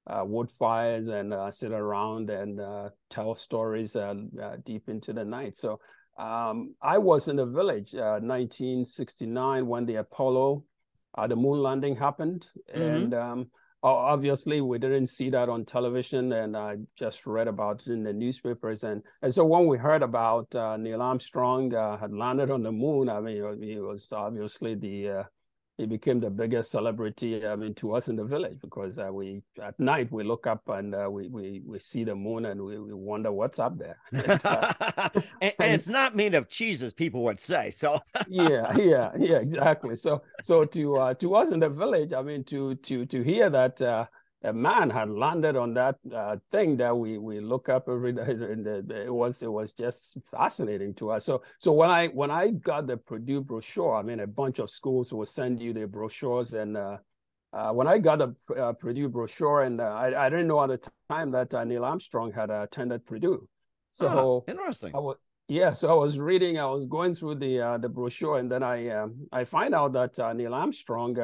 [0.08, 5.12] uh, wood fires and uh, sit around and uh, tell stories uh, uh, deep into
[5.12, 5.58] the night.
[5.58, 5.80] So
[6.18, 10.64] um, I was in the village, uh, 1969, when the Apollo,
[11.18, 12.82] uh, the moon landing happened, mm-hmm.
[12.82, 13.48] and um,
[13.84, 18.14] obviously we didn't see that on television, and I just read about it in the
[18.14, 22.64] newspapers, and and so when we heard about uh, Neil Armstrong uh, had landed on
[22.64, 25.24] the moon, I mean, it was obviously the uh,
[25.78, 29.42] he became the biggest celebrity I mean to us in the village because uh, we
[29.62, 32.80] at night we look up and uh, we, we we see the moon and we,
[32.80, 33.98] we wonder what's up there.
[34.12, 34.74] And, uh,
[35.42, 38.00] and, and, it's not made of cheeses, people would say so.
[38.28, 39.96] Yeah yeah yeah exactly.
[39.96, 43.50] So so to uh, to us in the village I mean to to to hear
[43.50, 44.06] that uh,
[44.46, 48.24] a man had landed on that uh, thing that we we look up every day.
[48.56, 51.26] And it was it was just fascinating to us.
[51.26, 54.70] So so when I when I got the Purdue brochure, I mean a bunch of
[54.70, 56.98] schools will send you the brochures, and uh,
[57.54, 60.70] uh, when I got the uh, Purdue brochure, and uh, I I didn't know at
[60.70, 63.48] the time that uh, Neil Armstrong had attended Purdue.
[63.88, 64.92] So ah, interesting.
[64.96, 68.50] I was, yeah, so I was reading, I was going through the the brochure, and
[68.52, 71.18] then I um, I find out that Neil Armstrong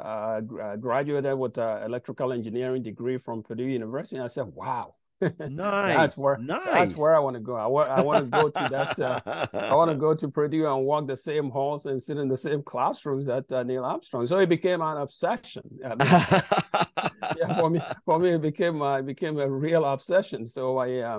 [0.00, 4.16] uh, uh, graduated with an electrical engineering degree from Purdue University.
[4.16, 4.90] And I said, wow.
[5.40, 5.96] nice.
[5.96, 6.64] that's where nice.
[6.64, 7.56] that's where I want to go.
[7.56, 9.00] I want I want to go to that.
[9.00, 12.28] Uh, I want to go to Purdue and walk the same halls and sit in
[12.28, 14.28] the same classrooms that uh, Neil Armstrong.
[14.28, 15.64] So it became an obsession.
[15.84, 20.46] I mean, yeah, for me, for me, it became uh, it became a real obsession.
[20.46, 21.18] So I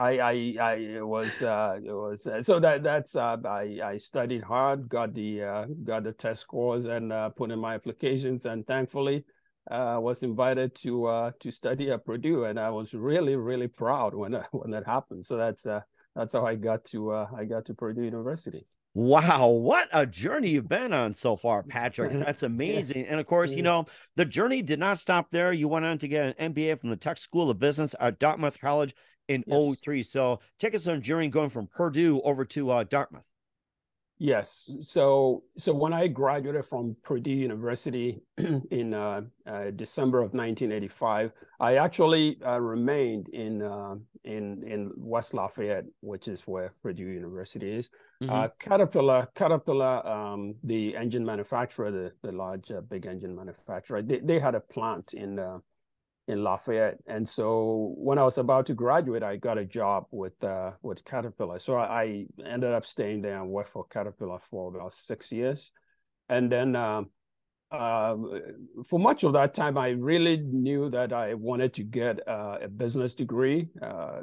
[0.00, 4.42] I I I was uh it was uh, so that that's uh I I studied
[4.42, 8.66] hard, got the uh got the test scores and uh put in my applications and
[8.66, 9.26] thankfully
[9.70, 14.14] uh was invited to uh to study at Purdue and I was really really proud
[14.14, 15.26] when uh, when that happened.
[15.26, 15.80] So that's uh
[16.16, 18.66] that's how I got to uh, I got to Purdue University.
[18.94, 22.12] Wow, what a journey you've been on so far, Patrick.
[22.12, 23.04] That's amazing.
[23.04, 23.10] yeah.
[23.10, 23.84] And of course, you know,
[24.16, 25.52] the journey did not stop there.
[25.52, 28.58] You went on to get an MBA from the Tuck School of Business at Dartmouth
[28.60, 28.94] College
[29.30, 29.80] in yes.
[29.80, 30.02] 03.
[30.02, 33.22] So take us on journey going from Purdue over to uh, Dartmouth.
[34.22, 34.76] Yes.
[34.82, 38.20] So so when I graduated from Purdue University
[38.70, 45.32] in uh, uh, December of 1985, I actually uh, remained in uh, in in West
[45.32, 47.88] Lafayette, which is where Purdue University is.
[48.22, 48.30] Mm-hmm.
[48.30, 54.18] Uh, Caterpillar, Caterpillar, um, the engine manufacturer, the the large uh, big engine manufacturer, they,
[54.18, 55.38] they had a plant in
[56.30, 56.98] in Lafayette.
[57.06, 61.04] And so when I was about to graduate, I got a job with uh, with
[61.04, 61.58] Caterpillar.
[61.58, 65.72] So I, I, ended up staying there and worked for Caterpillar for about six years.
[66.28, 67.10] And then um,
[67.70, 68.16] uh,
[68.84, 72.68] for much of that time, I really knew that I wanted to get uh, a
[72.68, 73.68] business degree.
[73.80, 74.22] Uh,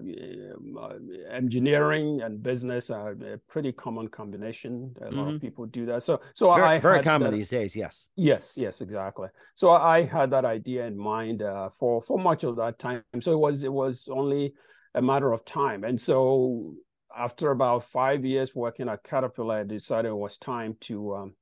[0.80, 0.94] uh
[1.32, 4.94] engineering and business are a pretty common combination.
[5.00, 5.18] A mm-hmm.
[5.18, 5.38] lot of mm-hmm.
[5.38, 6.04] people do that.
[6.04, 7.76] So, so very, I very common that, these days.
[7.76, 8.08] Yes.
[8.18, 8.56] Yes.
[8.58, 8.82] Yes.
[8.82, 9.30] Exactly.
[9.54, 13.04] So I had that idea in mind uh, for for much of that time.
[13.22, 14.56] So it was it was only
[14.94, 15.86] a matter of time.
[15.86, 16.74] And so
[17.18, 21.34] after about five years working at Caterpillar, I decided it was time to um,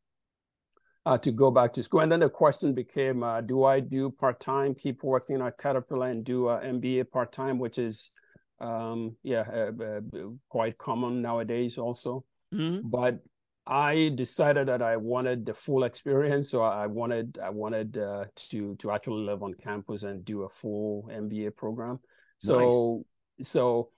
[1.06, 2.00] uh, to go back to school.
[2.00, 6.24] And then the question became, uh, do I do part-time, keep working at Caterpillar and
[6.24, 8.12] do uh, MBA part-time, which is,
[8.60, 10.02] um, yeah, uh, uh,
[10.50, 12.26] quite common nowadays also.
[12.54, 12.90] Mm-hmm.
[12.90, 13.20] But
[13.68, 16.50] I decided that I wanted the full experience.
[16.50, 20.50] So I wanted, I wanted uh, to, to actually live on campus and do a
[20.50, 22.00] full MBA program.
[22.40, 23.04] So,
[23.38, 23.50] nice.
[23.50, 23.92] so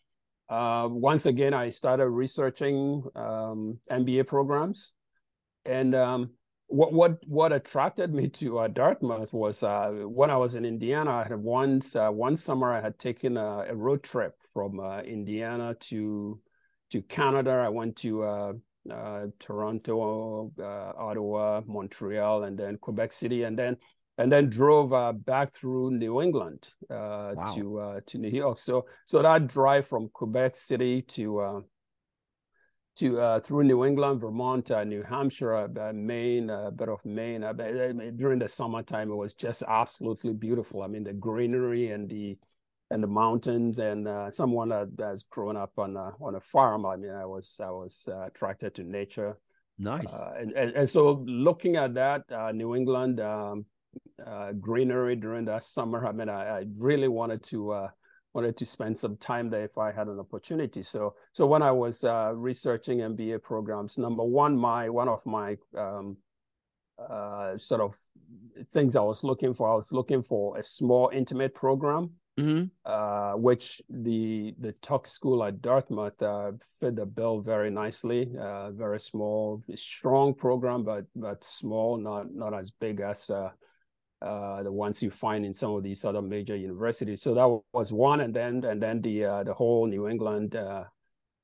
[0.49, 4.93] once again, I started researching um, MBA programs
[5.65, 6.31] and um,
[6.67, 11.11] what what what attracted me to uh, Dartmouth was uh, when I was in Indiana.
[11.11, 14.99] I had once uh, one summer I had taken a, a road trip from uh,
[15.01, 16.39] Indiana to
[16.91, 17.51] to Canada.
[17.51, 18.53] I went to uh,
[18.91, 23.77] uh, Toronto, Ottawa, Montreal, and then Quebec City, and then
[24.17, 24.91] and then drove
[25.25, 27.33] back through New England wow.
[27.55, 28.59] to to New York.
[28.59, 31.63] So so that drive from Quebec City to
[32.97, 37.41] to uh, through New England, Vermont, uh, New Hampshire, uh, Maine, a bit of Maine.
[38.15, 40.81] during the summertime, it was just absolutely beautiful.
[40.81, 42.37] I mean, the greenery and the
[42.89, 43.79] and the mountains.
[43.79, 47.25] And uh, someone that has grown up on a, on a farm, I mean, I
[47.25, 49.37] was I was uh, attracted to nature.
[49.79, 50.11] Nice.
[50.39, 52.23] And, and, and so looking at that,
[52.55, 53.65] New England um,
[54.59, 57.89] greenery during that summer, I mean, I, I really wanted to
[58.33, 60.83] wanted to spend some time there if I had an opportunity.
[60.83, 65.57] So, so when I was uh, researching MBA programs, number one, my one of my
[65.75, 66.17] um,
[66.97, 67.95] uh, sort of
[68.71, 72.65] things I was looking for, I was looking for a small, intimate program, mm-hmm.
[72.85, 78.31] uh, which the the Tuck School at Dartmouth uh, fit the bill very nicely.
[78.39, 83.31] Uh, very small, strong program, but but small, not not as big as
[84.21, 87.21] uh, the ones you find in some of these other major universities.
[87.21, 90.85] So that was one, and then and then the uh, the whole New England uh,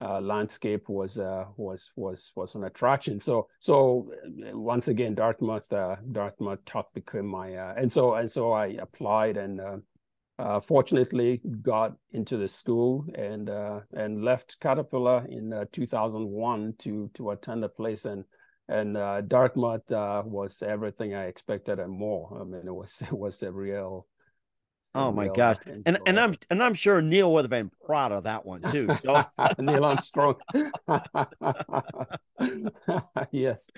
[0.01, 3.19] uh landscape was uh, was was was an attraction.
[3.19, 8.67] So so uh, once again, Dartmouth Dartmouth Tuck became my and so and so I
[8.81, 9.61] applied and.
[10.63, 13.49] fortunately, got into the school and
[13.93, 18.25] and left Caterpillar in 2001 to to attend the place and
[18.67, 22.37] and uh, Dartmouth uh, was everything I expected and more.
[22.39, 24.07] I mean, it was it was a real.
[24.95, 25.57] Oh my gosh!
[25.85, 28.93] And and I'm and I'm sure Neil would have been proud of that one too.
[28.93, 29.23] So
[29.59, 30.35] Neil Armstrong.
[33.31, 33.69] yes.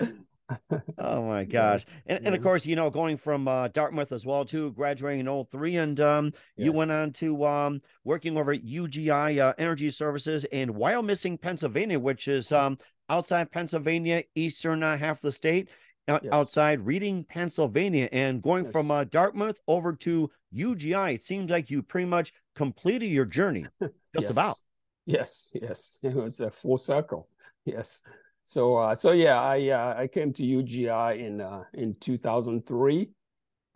[0.99, 4.45] oh my gosh and, and of course you know going from uh, dartmouth as well
[4.45, 6.25] too graduating in 03 and um,
[6.55, 6.65] yes.
[6.65, 11.99] you went on to um, working over at ugi uh, energy services in wyomissing pennsylvania
[11.99, 12.77] which is um,
[13.09, 15.69] outside Pennsylvania, eastern uh, half of the state,
[16.07, 16.23] yes.
[16.31, 18.71] outside Reading, Pennsylvania, and going yes.
[18.71, 21.15] from uh, Dartmouth over to UGI.
[21.15, 24.29] It seems like you pretty much completed your journey, just yes.
[24.29, 24.57] about.
[25.05, 27.27] Yes, yes, it was a full circle.
[27.65, 28.01] Yes.
[28.43, 33.09] So, uh, so yeah, I uh, I came to UGI in uh, in 2003,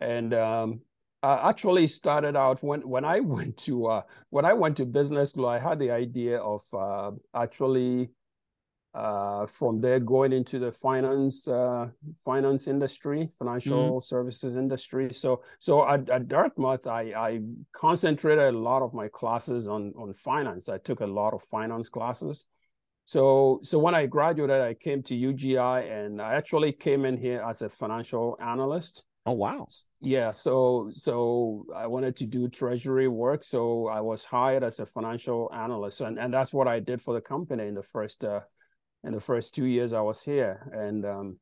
[0.00, 0.80] and um,
[1.22, 5.30] I actually started out when when I went to uh, when I went to business
[5.30, 5.46] school.
[5.46, 8.10] I had the idea of uh, actually
[8.94, 11.88] uh, from there going into the finance uh,
[12.24, 14.04] finance industry financial mm-hmm.
[14.04, 15.12] services industry.
[15.12, 17.40] So so at, at dartmouth I, I
[17.72, 20.68] concentrated a lot of my classes on on finance.
[20.68, 22.46] I took a lot of finance classes.
[23.04, 27.42] So so when i graduated i came to ugi and i actually came in here
[27.48, 29.04] as a financial analyst.
[29.26, 29.68] Oh wow.
[30.00, 34.86] Yeah, so so I wanted to do treasury work, so I was hired as a
[34.86, 38.40] financial analyst, and and that's what I did for the company in the first uh,
[39.04, 41.36] in the first two years I was here, and um,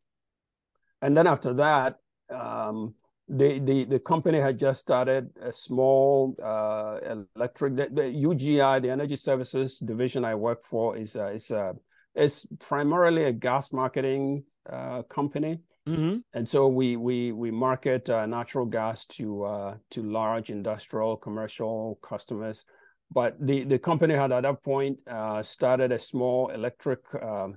[1.02, 1.98] and then after that,
[2.30, 2.94] um,
[3.28, 6.98] the the the company had just started a small uh,
[7.36, 11.74] electric the, the, UGI, the Energy Services division I work for, is uh, is uh,
[12.14, 15.60] is primarily a gas marketing uh, company.
[15.86, 16.18] Mm-hmm.
[16.34, 21.98] And so we we we market uh, natural gas to uh, to large industrial commercial
[22.02, 22.64] customers.
[23.10, 27.56] But the the company had at that point uh, started a small electric um,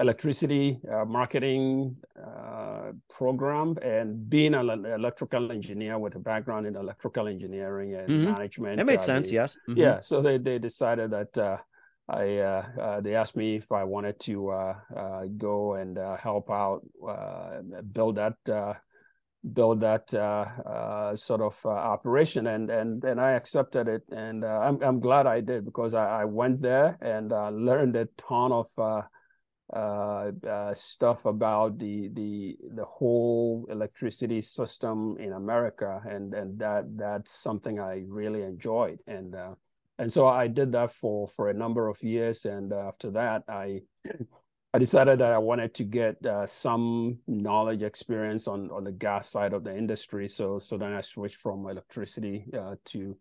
[0.00, 7.28] electricity uh, marketing uh, program, and being an electrical engineer with a background in electrical
[7.28, 8.32] engineering and mm-hmm.
[8.32, 9.28] management, that made uh, sense.
[9.28, 9.56] They, yes.
[9.68, 9.78] Mm-hmm.
[9.78, 10.00] Yeah.
[10.00, 11.60] So they they decided that
[12.08, 16.16] I uh, uh, they asked me if I wanted to uh, uh go and uh,
[16.16, 17.60] help out uh,
[17.92, 18.36] build that
[19.52, 24.44] build that uh, uh, sort of uh, operation and and and I accepted it and
[24.44, 28.66] I'm I'm glad I did because I, I went there and learned a ton of
[28.78, 29.02] uh
[30.74, 37.78] stuff about the the the whole electricity system in America and and that that's something
[37.78, 39.54] I really enjoyed and uh,
[39.98, 42.44] and so I did that for for a number of years.
[42.44, 43.82] And after that, I
[44.74, 49.30] I decided that I wanted to get uh, some knowledge experience on on the gas
[49.30, 50.28] side of the industry.
[50.28, 53.16] So so then I switched from electricity uh, to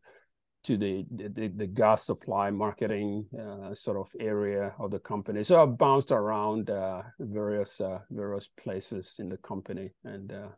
[0.63, 5.41] to the, the, the gas supply marketing uh, sort of area of the company.
[5.41, 10.49] So I bounced around uh, various uh, various places in the company and uh,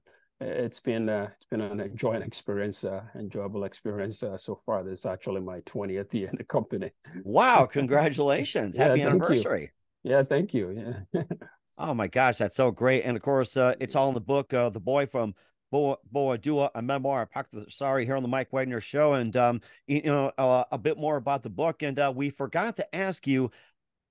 [0.42, 4.84] it's been uh, it's been an enjoying experience, uh, enjoyable experience uh, so far.
[4.84, 6.92] This is actually my 20th year in the company.
[7.24, 7.66] Wow!
[7.72, 8.78] Congratulations!
[8.78, 9.72] yeah, Happy anniversary!
[10.04, 11.04] Yeah, thank you.
[11.14, 11.24] Yeah.
[11.78, 13.04] oh my gosh, that's so great!
[13.04, 15.36] And of course, uh, it's all in the book, uh, "The Boy from
[15.72, 17.30] Boa, Boadua, a memoir.
[17.36, 20.98] I'm sorry, here on the Mike Wagner Show, and um, you know uh, a bit
[20.98, 21.84] more about the book.
[21.84, 23.52] And uh, we forgot to ask you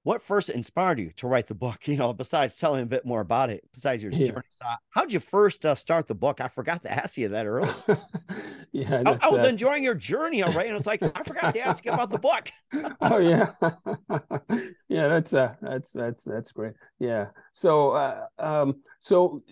[0.09, 1.81] what first inspired you to write the book?
[1.89, 4.29] You know, besides telling a bit more about it, besides your yeah.
[4.29, 4.47] journey.
[4.51, 6.41] So how'd you first uh, start the book?
[6.41, 7.75] I forgot to ask you that earlier.
[8.73, 9.49] yeah, I, I, was uh...
[9.49, 12.19] enjoying your journey, all right, and it's like I forgot to ask you about the
[12.19, 12.51] book.
[13.03, 13.51] oh yeah,
[14.89, 16.75] yeah, that's uh, that's that's that's great.
[16.99, 19.43] Yeah, so uh, um, so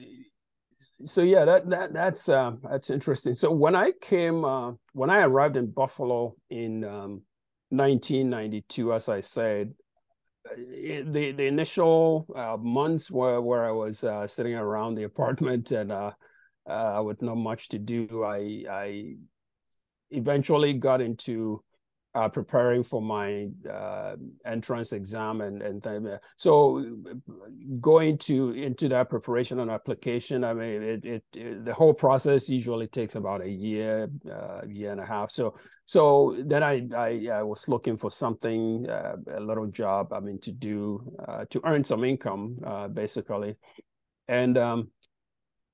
[1.05, 3.35] so yeah, that that that's uh, that's interesting.
[3.35, 7.23] So when I came, uh, when I arrived in Buffalo in um,
[7.71, 9.75] 1992, as I said,
[10.55, 15.93] the the initial uh, months where where I was uh, sitting around the apartment and
[15.93, 16.13] uh,
[16.67, 19.15] uh with not much to do, I I
[20.11, 21.63] eventually got into
[22.17, 26.85] uh, preparing for my uh, entrance exam and and so
[27.81, 32.49] going to into that preparation and application i mean it, it, it, the whole process
[32.49, 35.31] usually takes about a year uh, year and a half.
[35.31, 35.55] So
[35.85, 40.39] so then i i, I was looking for something uh, a little job i mean
[40.41, 43.57] to do uh, to earn some income uh, basically.
[44.29, 44.91] And um,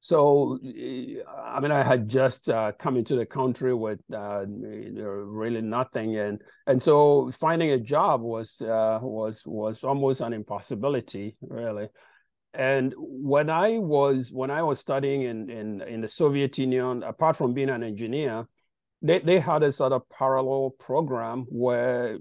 [0.03, 6.17] so, I mean, I had just uh, come into the country with uh, really nothing,
[6.17, 11.87] and and so finding a job was uh, was was almost an impossibility, really.
[12.53, 17.37] And when I was when I was studying in in in the Soviet Union, apart
[17.37, 18.49] from being an engineer,
[19.03, 22.19] they they had a sort of parallel program where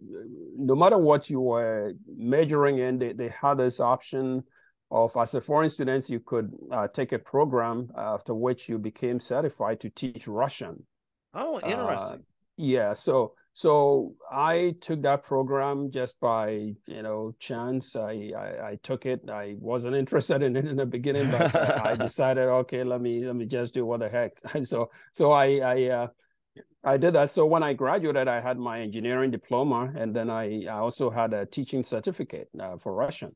[0.55, 4.43] no matter what you were majoring in, they they had this option
[4.91, 9.19] of as a foreign student, you could uh, take a program after which you became
[9.19, 10.85] certified to teach Russian.
[11.33, 12.19] Oh, uh, interesting.
[12.19, 12.23] Uh,
[12.57, 12.93] yeah.
[12.93, 17.95] So so I took that program just by you know chance.
[17.95, 19.29] I I, I took it.
[19.29, 23.25] I wasn't interested in it in the beginning, but uh, I decided okay, let me
[23.25, 24.33] let me just do what the heck.
[24.53, 25.83] And so so I I.
[25.89, 26.07] Uh,
[26.83, 27.29] I did that.
[27.29, 31.31] So when I graduated, I had my engineering diploma, and then I, I also had
[31.31, 33.29] a teaching certificate uh, for Russian.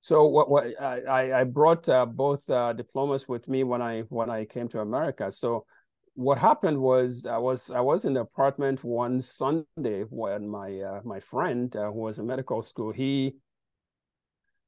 [0.00, 4.30] So what, what I, I brought uh, both uh, diplomas with me when I when
[4.30, 5.32] I came to America.
[5.32, 5.66] So
[6.14, 11.00] what happened was I was I was in the apartment one Sunday when my uh,
[11.04, 13.36] my friend uh, who was in medical school he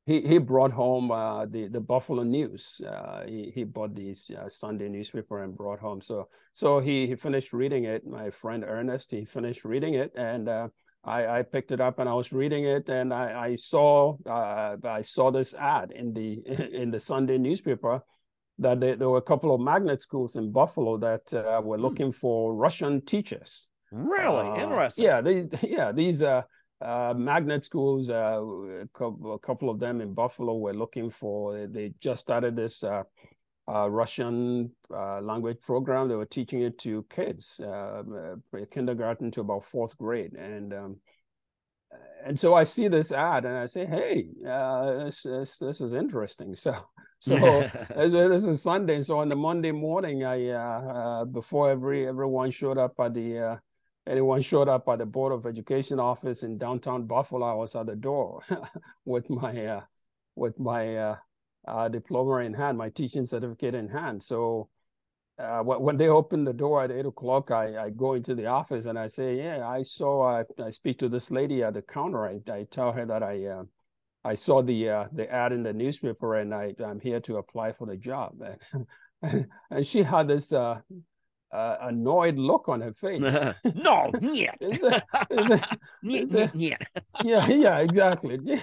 [0.06, 2.80] he he brought home uh, the the Buffalo News.
[2.80, 4.16] Uh, he he bought the
[4.48, 6.00] Sunday newspaper and brought home.
[6.00, 8.04] So so he he finished reading it.
[8.06, 10.48] My friend Ernest he finished reading it and
[11.04, 14.76] I, I picked it up and I was reading it and I, I saw uh,
[14.84, 16.42] I saw this ad in the
[16.72, 18.02] in the Sunday newspaper
[18.58, 21.82] that there, there were a couple of magnet schools in Buffalo that uh, were hmm.
[21.82, 23.68] looking for Russian teachers.
[23.90, 25.04] Really uh, interesting.
[25.04, 26.42] Yeah, they, yeah these uh,
[26.80, 31.66] uh, magnet schools, uh, a couple of them in Buffalo were looking for.
[31.66, 32.84] They just started this
[33.68, 36.08] uh, Russian uh, language program.
[36.08, 38.02] They were teaching it to kids, uh,
[38.70, 40.96] kindergarten to about fourth grade, and um,
[42.24, 45.94] and so I see this ad and I say, "Hey, uh, this, this, this is
[45.94, 46.56] interesting."
[47.22, 47.36] So
[47.94, 49.02] so this is Sunday.
[49.02, 53.60] So on the Monday morning, I uh, before every everyone showed up at the
[54.06, 57.84] anyone showed up at the Board of Education office in downtown Buffalo, I was at
[57.84, 58.40] the door
[59.04, 59.82] with my
[60.34, 61.18] with my
[61.66, 64.22] uh, diploma in hand, my teaching certificate in hand.
[64.22, 64.68] So
[65.38, 68.86] uh, when they open the door at eight o'clock, I, I go into the office
[68.86, 72.26] and I say, "Yeah, I saw." I, I speak to this lady at the counter.
[72.26, 73.64] I, I tell her that I uh,
[74.24, 77.72] I saw the uh, the ad in the newspaper and I I'm here to apply
[77.72, 78.42] for the job.
[79.22, 80.80] and, and she had this uh,
[81.52, 83.20] uh, annoyed look on her face.
[83.74, 84.54] no, yeah,
[87.24, 88.62] yeah, yeah, exactly.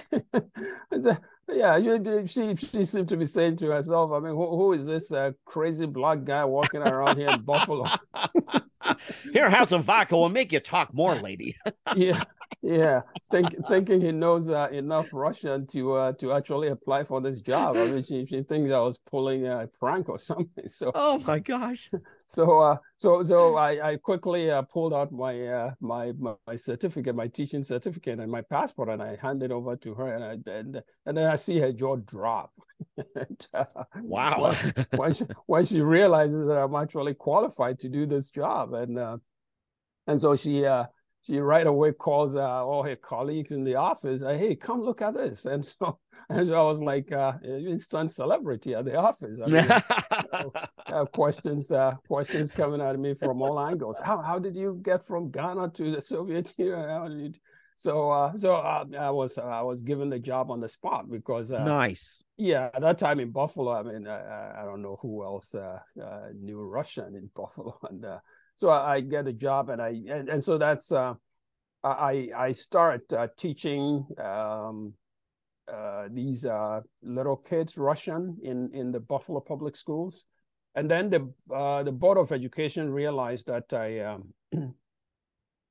[1.50, 4.84] Yeah, you, she she seemed to be saying to herself, I mean, who, who is
[4.84, 7.86] this uh, crazy black guy walking around here in Buffalo?
[9.32, 10.16] here, have some vodka.
[10.16, 11.56] We'll make you talk more, lady.
[11.96, 12.24] yeah,
[12.62, 13.02] yeah.
[13.30, 17.76] Think, thinking he knows uh, enough Russian to uh, to actually apply for this job.
[17.76, 20.68] I mean, she, she thinks I was pulling a prank or something.
[20.68, 21.90] So, oh my gosh.
[22.30, 27.16] So, uh, so, so I, I quickly uh, pulled out my, uh, my my certificate,
[27.16, 30.82] my teaching certificate, and my passport, and I handed over to her, and I and,
[31.06, 32.52] and then I see her jaw drop.
[32.96, 33.64] and, uh,
[34.02, 34.54] wow!
[34.96, 39.16] when, she, when she realizes that I'm actually qualified to do this job, and uh,
[40.06, 40.84] and so she uh,
[41.22, 45.02] she right away calls uh, all her colleagues in the office, uh, "Hey, come look
[45.02, 45.98] at this!" And so,
[46.30, 49.38] and so I was like uh, instant celebrity at the office.
[49.44, 53.98] I mean, questions, uh, questions coming at me from all angles.
[54.02, 57.34] How how did you get from Ghana to the Soviet Union?
[57.78, 61.52] So, uh, so uh, I was I was given the job on the spot because
[61.52, 62.24] uh, nice.
[62.36, 65.78] Yeah, at that time in Buffalo, I mean, I, I don't know who else uh,
[66.02, 68.18] uh, knew Russian in Buffalo, and uh,
[68.56, 71.14] so I, I, get a job, and I and, and so that's I
[71.84, 74.94] I start teaching um,
[76.10, 76.44] these
[77.00, 80.24] little kids Russian in in the Buffalo public schools,
[80.74, 81.32] and then the
[81.84, 84.00] the Board of Education realized that I.
[84.00, 84.34] Um,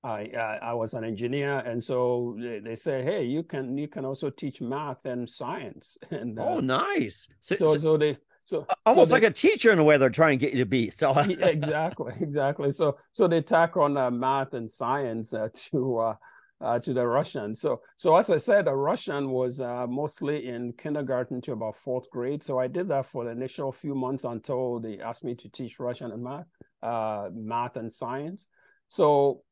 [0.08, 3.88] I, I, I was an engineer, and so they, they, say, "Hey, you can you
[3.88, 7.28] can also teach math and science." And uh, oh, nice.
[7.42, 10.40] So, so, so they so almost so like a teacher in a way they're trying
[10.40, 10.90] to get you to be.
[10.90, 12.72] So exactly, exactly.
[12.72, 16.16] So so they tack on uh, math and science uh, to uh,
[16.62, 17.54] uh, to the Russian.
[17.56, 22.10] So so as I said, the Russian was uh, mostly in kindergarten to about fourth
[22.10, 22.42] grade.
[22.44, 25.80] So I did that for the initial few months until they asked me to teach
[25.80, 26.48] Russian and math,
[26.82, 28.48] uh, math and science.
[28.88, 29.44] So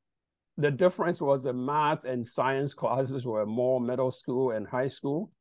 [0.58, 5.32] the difference was the math and science classes were more middle school and high school.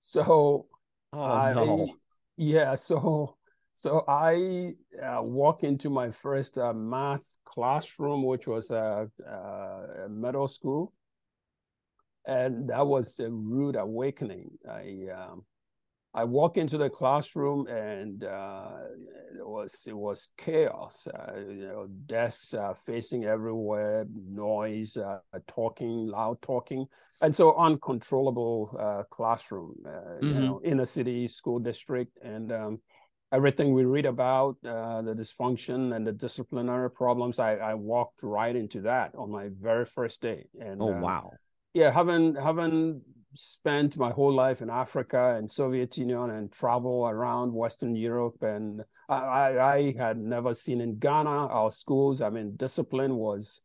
[0.00, 0.66] So,
[1.12, 1.94] oh I, no,
[2.36, 2.74] yeah.
[2.74, 3.36] So,
[3.72, 10.48] so I uh, walk into my first uh, math classroom, which was a, a, middle
[10.48, 10.92] school,
[12.26, 14.50] and that was a rude awakening.
[14.68, 15.44] I um,
[16.14, 18.68] I walk into the classroom and uh,
[19.34, 21.08] it was it was chaos.
[21.08, 26.86] Uh, you know, desks uh, facing everywhere, noise, uh, talking, loud talking,
[27.22, 29.74] and so uncontrollable uh, classroom.
[29.86, 30.26] Mm-hmm.
[30.26, 32.80] You know, in a city school district, and um,
[33.32, 37.38] everything we read about the dysfunction and the disciplinary problems.
[37.38, 40.44] I, I walked right into that on my very first day.
[40.60, 41.32] And oh wow,
[41.72, 43.00] yeah, having having
[43.34, 48.42] spent my whole life in Africa and Soviet Union and travel around Western Europe.
[48.42, 52.20] And I, I had never seen in Ghana our schools.
[52.20, 53.62] I mean, discipline was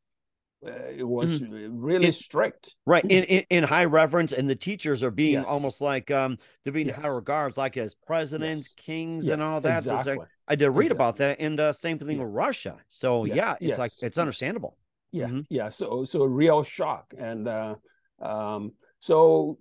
[0.66, 1.80] uh, it was mm-hmm.
[1.80, 3.04] really strict, right?
[3.04, 5.46] In, in, in high reverence, and the teachers are being yes.
[5.48, 7.00] almost like um they're being yes.
[7.00, 8.86] high regards, like as presidents, yes.
[8.86, 9.80] kings, and all that.
[9.80, 10.16] Exactly.
[10.16, 10.96] So I did read exactly.
[10.96, 12.24] about that, and uh, same thing yeah.
[12.24, 12.78] with Russia.
[12.90, 14.78] So yeah, it's like it's understandable.
[15.12, 15.42] Yeah, mm-hmm.
[15.50, 15.70] yeah.
[15.70, 17.76] So so real shock, and uh,
[18.20, 18.72] um,
[19.08, 19.58] so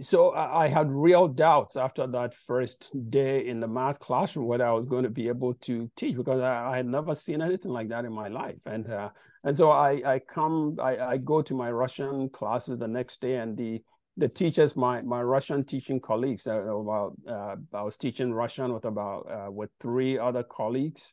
[0.00, 4.72] so I had real doubts after that first day in the math classroom whether I
[4.72, 7.88] was going to be able to teach because I, I had never seen anything like
[7.88, 8.60] that in my life.
[8.66, 9.10] And uh,
[9.44, 13.36] and so I I come I, I go to my Russian classes the next day
[13.36, 13.82] and the
[14.16, 18.84] the teachers my my Russian teaching colleagues uh, about uh, I was teaching Russian with
[18.84, 21.12] about uh, with three other colleagues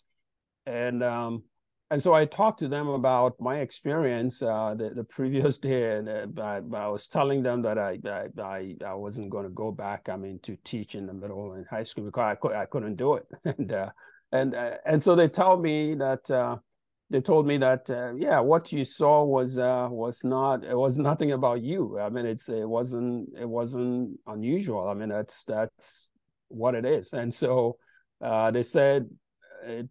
[0.66, 1.44] and um,
[1.94, 6.10] and so I talked to them about my experience uh, the, the previous day, and
[6.10, 8.00] uh, I, I, was telling them that I
[8.42, 10.10] I, I wasn't going to go back.
[10.10, 12.96] I mean, to teach in the middle and high school because I could I couldn't
[12.96, 13.90] do it, and uh,
[14.32, 16.58] and uh, and so they told me that uh,
[17.12, 21.34] they told me that uh, yeah, what you saw was was not it was nothing
[21.34, 22.00] about you.
[22.00, 24.90] I mean, it's it wasn't it wasn't unusual.
[24.90, 26.08] I mean, that's that's
[26.48, 27.78] what it is, and so
[28.20, 29.23] uh, they said uh,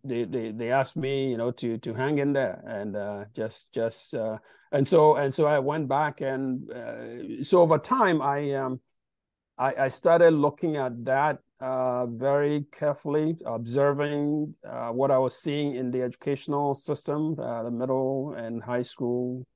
[0.05, 3.73] they, they they asked me, you know, to to hang in there and uh, just
[3.73, 4.39] just uh,
[4.71, 8.81] and so and so I went back and uh, so over time I um
[9.59, 15.77] I, I started looking at that uh, very carefully, observing uh, what I was seeing
[15.77, 19.47] in the educational system, the middle and high school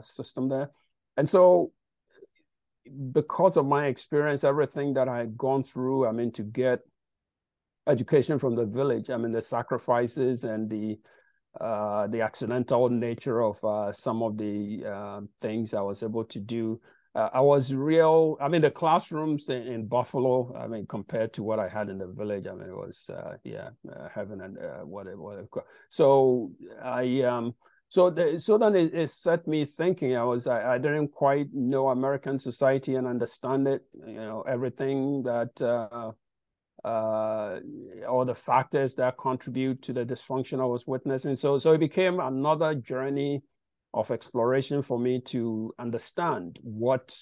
[0.00, 0.70] system there,
[1.16, 1.72] and so
[3.12, 6.80] because of my experience, everything that I had gone through, I mean, to get
[7.86, 9.10] education from the village.
[9.10, 10.98] I mean, the sacrifices and the
[11.60, 16.38] uh, the accidental nature of uh, some of the uh, things I was able to
[16.38, 16.80] do.
[17.14, 18.36] Uh, I was real.
[18.42, 20.54] I mean, the classrooms in, in, Buffalo.
[20.54, 23.36] I mean, compared to what I had in the village, I mean, it was uh,
[23.42, 25.48] yeah, uh, heaven and whatever.
[25.88, 27.54] So I um.
[27.88, 30.16] So, the, so then it, it, set me thinking.
[30.16, 33.82] I was I, I, didn't quite know American society and understand it.
[33.94, 35.52] You know everything that
[36.86, 37.58] uh,
[38.08, 41.34] all the factors that contribute to the dysfunction I was witnessing.
[41.34, 43.42] So, so it became another journey
[43.92, 47.16] of exploration for me to understand what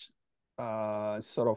[0.58, 1.56] uh, sort of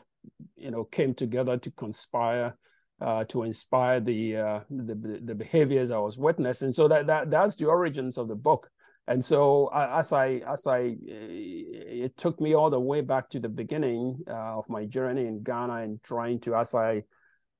[0.55, 2.57] you know came together to conspire
[3.01, 6.71] uh, to inspire the, uh, the, the behaviors I was witnessing.
[6.71, 8.69] So that that that's the origins of the book.
[9.09, 13.49] And so as I as I it took me all the way back to the
[13.49, 17.03] beginning uh, of my journey in Ghana and trying to as I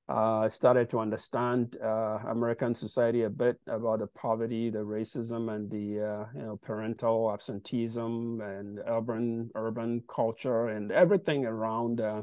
[0.08, 5.70] uh, started to understand uh, American society a bit about the poverty, the racism, and
[5.70, 12.22] the uh, you know parental absenteeism and urban urban culture and everything around uh,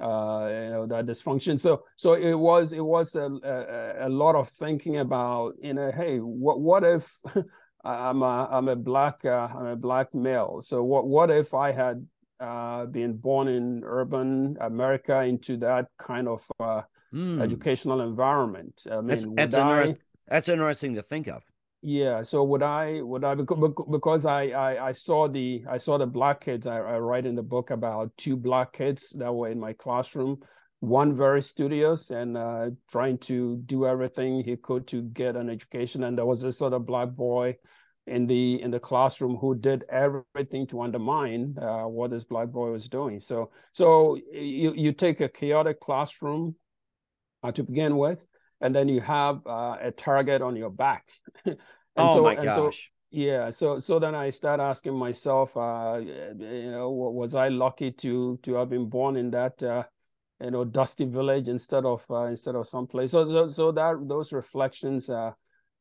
[0.00, 1.58] uh, you know that dysfunction.
[1.60, 5.92] So so it was it was a, a, a lot of thinking about you know
[5.92, 7.16] hey what what if
[7.84, 10.62] I'm a I'm a black uh, I'm a black male.
[10.62, 12.04] So what what if I had
[12.90, 16.42] been born in urban America into that kind of
[17.14, 17.40] mm.
[17.40, 18.82] educational environment.
[18.90, 19.96] I mean, that's, that's, I,
[20.28, 21.42] that's interesting to think of.
[21.86, 22.22] Yeah.
[22.22, 26.40] So would I would I because I I, I saw the I saw the black
[26.40, 26.66] kids.
[26.66, 30.38] I, I write in the book about two black kids that were in my classroom.
[30.80, 36.04] One very studious and uh, trying to do everything he could to get an education,
[36.04, 37.56] and there was this sort of black boy
[38.06, 42.70] in the in the classroom who did everything to undermine uh, what this black boy
[42.70, 43.18] was doing.
[43.18, 46.54] So so you you take a chaotic classroom
[47.42, 48.26] uh, to begin with,
[48.60, 51.08] and then you have uh, a target on your back.
[51.96, 52.54] oh so, my gosh.
[52.54, 52.70] So,
[53.10, 58.38] yeah, so so then I start asking myself, uh, you know, was I lucky to
[58.42, 59.84] to have been born in that uh,
[60.42, 63.12] you know dusty village instead of uh, instead of someplace?
[63.12, 65.32] So so so that those reflections uh,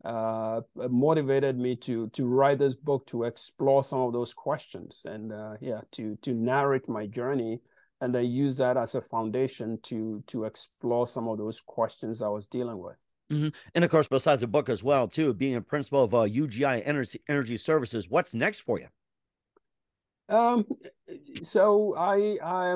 [0.04, 5.32] uh, motivated me to to write this book to explore some of those questions and
[5.32, 7.60] uh, yeah to to narrate my journey
[8.02, 12.28] and then use that as a foundation to to explore some of those questions I
[12.28, 12.98] was dealing with.
[13.32, 13.48] Mm-hmm.
[13.74, 16.82] And of course, besides the book as well, too, being a principal of uh, UGI
[16.86, 18.88] Energy, Energy Services, what's next for you?
[20.28, 20.66] Um,
[21.44, 22.76] so I I,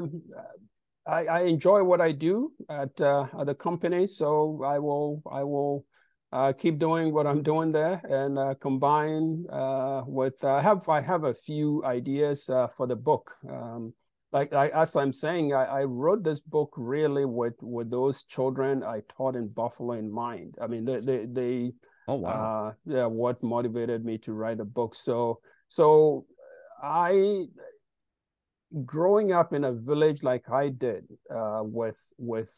[1.06, 5.44] I, I enjoy what I do at uh, at the company, so I will I
[5.44, 5.86] will
[6.32, 11.02] uh, keep doing what I'm doing there and uh, combine uh, with I have I
[11.02, 13.32] have a few ideas uh, for the book.
[13.50, 13.94] Um,
[14.34, 18.84] like I, as I'm saying, I, I, wrote this book really with with those children
[18.84, 20.56] I taught in Buffalo in mind.
[20.62, 21.72] I mean, they they, they
[22.10, 24.96] oh wow, uh, yeah, what motivated me to write a book.
[24.96, 26.26] So so
[26.84, 27.46] I
[28.84, 32.52] growing up in a village like I did uh, with with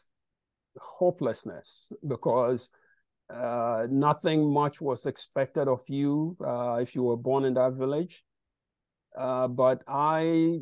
[0.76, 2.70] hopelessness because
[3.32, 8.24] uh, nothing much was expected of you uh, if you were born in that village.
[9.16, 10.60] Uh, but I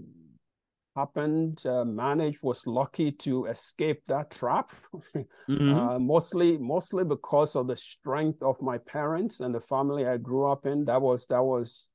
[0.96, 4.72] happened, uh, managed, was lucky to escape that trap.
[5.16, 5.74] mm-hmm.
[5.74, 10.50] uh, mostly, mostly because of the strength of my parents and the family I grew
[10.50, 10.84] up in.
[10.86, 11.88] That was that was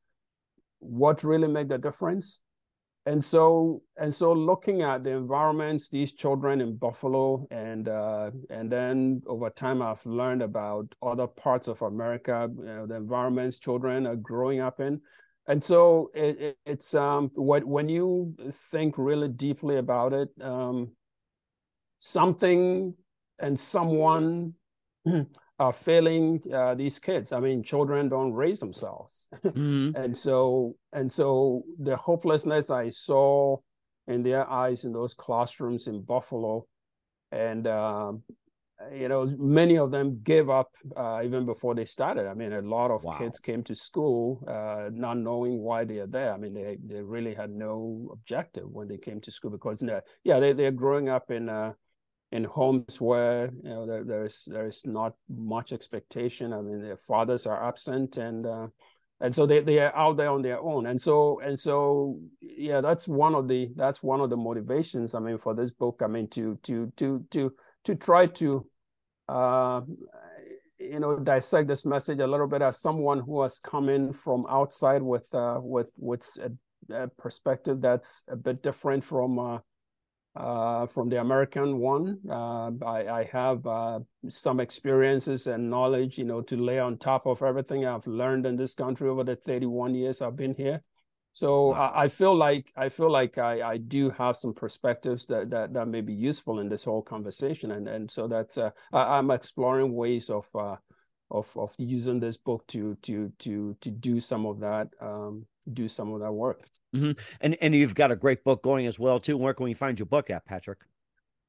[0.79, 2.39] what really made the difference.
[3.05, 8.71] And so, and so, looking at the environments, these children in Buffalo, and uh, and
[8.71, 14.07] then over time, I've learned about other parts of America, you know, the environments children
[14.07, 15.01] are growing up in.
[15.47, 18.33] And so it, it, it's um what when you
[18.71, 20.91] think really deeply about it um
[21.97, 22.93] something
[23.39, 24.53] and someone
[25.63, 29.95] are failing uh, these kids i mean children don't raise themselves mm-hmm.
[30.01, 33.57] and so and so the hopelessness i saw
[34.07, 36.65] in their eyes in those classrooms in buffalo
[37.31, 38.23] and um,
[38.91, 42.27] you know, many of them gave up uh, even before they started.
[42.27, 43.17] I mean, a lot of wow.
[43.17, 46.33] kids came to school uh, not knowing why they are there.
[46.33, 49.83] I mean, they, they really had no objective when they came to school because,
[50.23, 51.75] yeah, they, they're growing up in a,
[52.33, 56.51] in homes where you know there, there's there's not much expectation.
[56.51, 58.67] I mean, their fathers are absent, and uh,
[59.21, 60.87] and so they they are out there on their own.
[60.87, 65.13] And so and so yeah, that's one of the that's one of the motivations.
[65.13, 67.53] I mean, for this book, I mean to to to to
[67.83, 68.65] to try to
[69.29, 69.81] uh,
[70.79, 74.43] you know dissect this message a little bit as someone who has come in from
[74.49, 79.61] outside with uh, with with a, a perspective that's a bit different from
[80.35, 82.19] uh, from the American one.
[82.29, 87.27] Uh, I, I, have uh, some experiences and knowledge, you know, to lay on top
[87.27, 90.81] of everything I've learned in this country over the 31 years I've been here.
[91.33, 91.91] So wow.
[91.95, 95.73] I, I, feel like I feel like I, I do have some perspectives that, that
[95.73, 99.31] that may be useful in this whole conversation, and and so that's uh, I, am
[99.31, 100.75] exploring ways of uh,
[101.33, 105.87] of of using this book to to to to do some of that um, do
[105.87, 106.61] some of that work.
[106.95, 107.19] Mm-hmm.
[107.41, 109.37] And and you've got a great book going as well too.
[109.37, 110.79] Where can we find your book at, Patrick?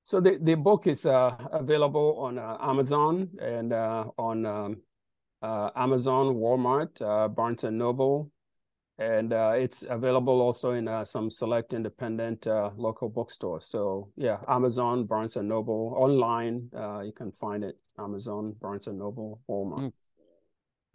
[0.07, 4.83] So the, the book is uh, available on uh, Amazon and uh, on um,
[5.41, 8.31] uh, Amazon, Walmart, uh, Barnes and Noble,
[8.99, 13.67] and uh, it's available also in some select independent local bookstores.
[13.67, 16.71] So yeah, Amazon, Barnes and Noble, online
[17.05, 17.81] you can find it.
[17.99, 19.81] Amazon, Barnes and Noble, Walmart.
[19.81, 19.93] Mm.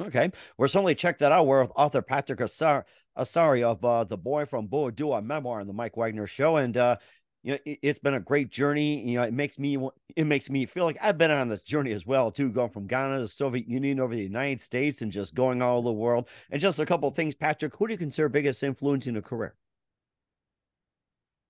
[0.02, 1.46] Okay, we'll certainly check that out.
[1.46, 2.86] We're with author Patrick Asare
[3.18, 6.96] uh, of uh, the boy from Boadua memoir on the Mike Wagner show, and uh,
[7.44, 9.02] you know it, has been a great journey.
[9.08, 9.78] You know, it makes me
[10.16, 12.88] it makes me feel like I've been on this journey as well too, going from
[12.88, 15.94] Ghana to the Soviet Union over the United States and just going all over the
[15.94, 16.28] world.
[16.50, 19.56] And just a couple things, Patrick, who do you consider biggest influence in your career?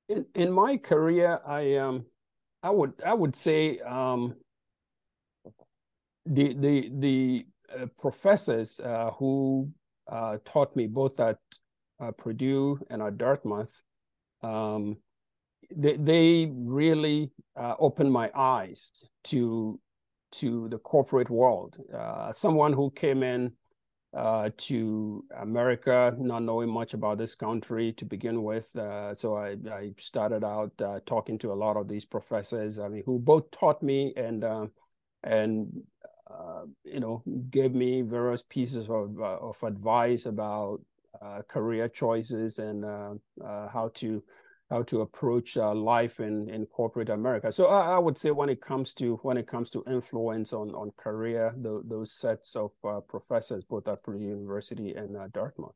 [0.07, 2.05] In in my career, I um
[2.63, 4.35] I would I would say um
[6.25, 9.69] the the the uh, professors uh, who
[10.07, 11.37] uh, taught me both at
[11.99, 13.83] uh, Purdue and at Dartmouth,
[14.41, 14.97] um,
[15.75, 19.79] they, they really uh, opened my eyes to
[20.31, 21.77] to the corporate world.
[21.91, 23.51] Uh, someone who came in
[24.15, 29.55] uh, to America not knowing much about this country to begin with, uh, so I,
[29.71, 30.71] I, started out
[31.05, 32.77] talking to a lot of these professors.
[32.77, 34.43] I mean, who both taught me and
[35.23, 35.83] and
[36.29, 40.79] uh, you know, gave me various pieces of, uh, of advice about
[41.21, 43.13] uh, career choices and uh,
[43.43, 44.23] uh, how to
[44.69, 47.51] how to approach uh, life in, in corporate America.
[47.51, 50.69] So I, I, would say when it comes to when it comes to influence on
[50.71, 55.75] on career, the, those sets of uh, professors both at Purdue University and uh, Dartmouth.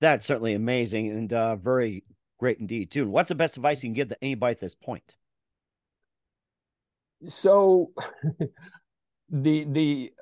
[0.00, 2.04] That's certainly amazing and very
[2.38, 3.08] great indeed too.
[3.08, 5.16] What's the best advice you can give to anybody at this point?
[7.26, 7.90] So
[9.30, 10.12] the the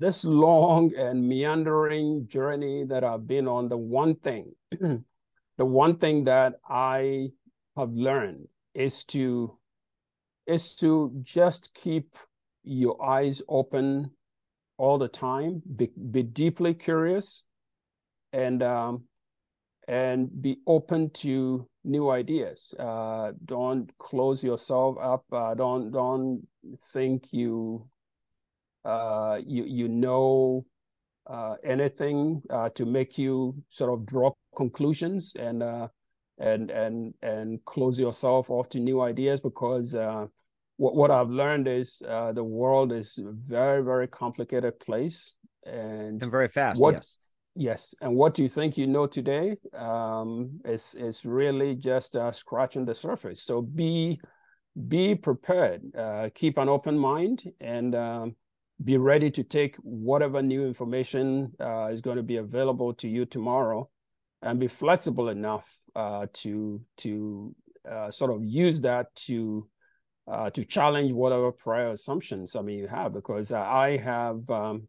[0.00, 4.54] this long and meandering journey that I've been on, the one thing,
[5.60, 7.32] the one thing that I
[7.76, 9.58] have learned is to
[10.46, 12.16] is to just keep
[12.64, 14.12] your eyes open
[14.78, 17.44] all the time, be, be deeply curious,
[18.32, 19.04] and um,
[19.86, 22.72] and be open to new ideas.
[22.78, 25.26] Uh, don't close yourself up.
[25.30, 26.48] Uh, don't don't
[26.90, 27.86] think you
[28.86, 30.64] uh, you you know
[31.30, 35.88] uh, anything uh, to make you sort of draw conclusions and uh,
[36.38, 39.94] and and and close yourself off to new ideas because
[40.76, 46.30] what what I've learned is the world is a very very complicated place and, and
[46.30, 46.80] very fast.
[46.80, 47.18] What, yes
[47.56, 52.30] Yes, and what do you think you know today um, is is really just uh,
[52.30, 53.42] scratching the surface.
[53.42, 54.20] So be
[54.88, 58.36] be prepared, uh, keep an open mind, and um,
[58.82, 63.26] be ready to take whatever new information uh, is going to be available to you
[63.26, 63.88] tomorrow,
[64.42, 67.54] and be flexible enough uh, to to
[67.90, 69.68] uh, sort of use that to
[70.30, 73.12] uh, to challenge whatever prior assumptions I mean you have.
[73.12, 74.88] Because I have um,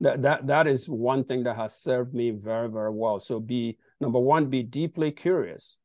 [0.00, 3.78] that that that is one thing that has served me very very well so be
[4.00, 5.78] number one be deeply curious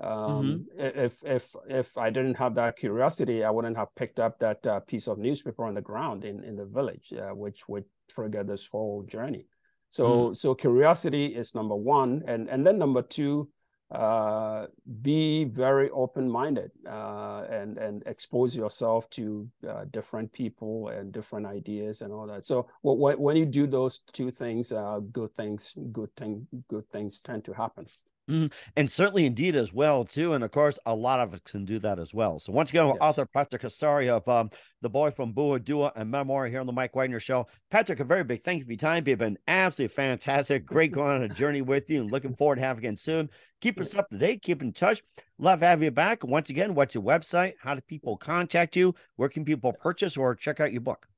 [0.00, 1.00] um, mm-hmm.
[1.02, 4.80] if if if i didn't have that curiosity i wouldn't have picked up that uh,
[4.80, 8.66] piece of newspaper on the ground in in the village uh, which would trigger this
[8.66, 9.46] whole journey
[9.90, 10.34] so mm-hmm.
[10.34, 13.48] so curiosity is number one and and then number two
[13.90, 14.66] uh,
[15.02, 22.00] be very open-minded uh, and and expose yourself to uh, different people and different ideas
[22.00, 22.46] and all that.
[22.46, 27.44] So when you do those two things, uh, good things, good thing, good things tend
[27.46, 27.84] to happen.
[28.30, 31.64] Mm, and certainly indeed as well too and of course a lot of us can
[31.64, 32.38] do that as well.
[32.38, 32.96] So once again yes.
[33.00, 34.50] author Patrick Asare of um,
[34.82, 37.48] the boy from Boadua and memoir here on the mike wagner show.
[37.70, 39.02] Patrick a very big thank you for your time.
[39.04, 40.64] You've been absolutely fantastic.
[40.64, 43.28] Great going on a journey with you and looking forward to having again soon.
[43.60, 44.42] Keep us up to date.
[44.42, 45.02] Keep in touch.
[45.38, 46.22] Love having you back.
[46.22, 47.54] Once again what's your website?
[47.60, 48.94] How do people contact you?
[49.16, 51.08] Where can people purchase or check out your book?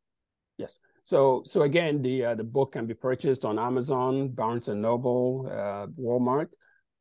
[0.56, 0.78] Yes.
[1.04, 5.48] So, so again, the uh, the book can be purchased on Amazon, Barnes and Noble,
[5.50, 6.48] uh, Walmart,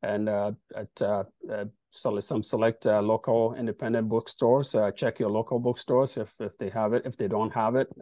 [0.02, 4.74] and uh, at uh, uh, some select local independent bookstores.
[4.96, 7.02] check your local bookstores if if they have it.
[7.04, 7.92] If they don't have it,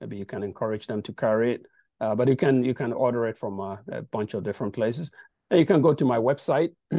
[0.00, 1.66] maybe you can encourage them to carry it.
[1.98, 5.10] but you can you can order it from a, a bunch of different places.
[5.50, 6.70] And you can go to my website,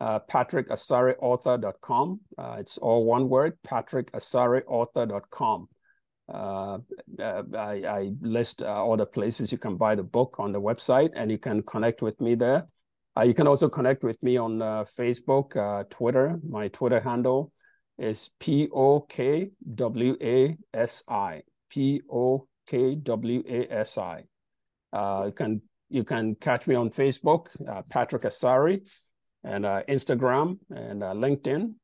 [0.00, 2.20] uh, patrickasareauthor.com.
[2.36, 5.68] Uh, it's all one word, patrickasareauthor.com.
[6.32, 6.78] Uh,
[7.20, 11.10] I, I, list uh, all the places you can buy the book on the website,
[11.14, 12.66] and you can connect with me there.
[13.16, 16.38] Uh, you can also connect with me on uh, Facebook, uh, Twitter.
[16.48, 17.52] My Twitter handle
[17.98, 21.42] is P O K W A S I.
[21.68, 24.24] P O K W A S I.
[25.26, 25.60] you can
[25.90, 27.48] you can catch me on Facebook,
[27.90, 28.80] Patrick Asare,
[29.44, 31.74] and Instagram and LinkedIn.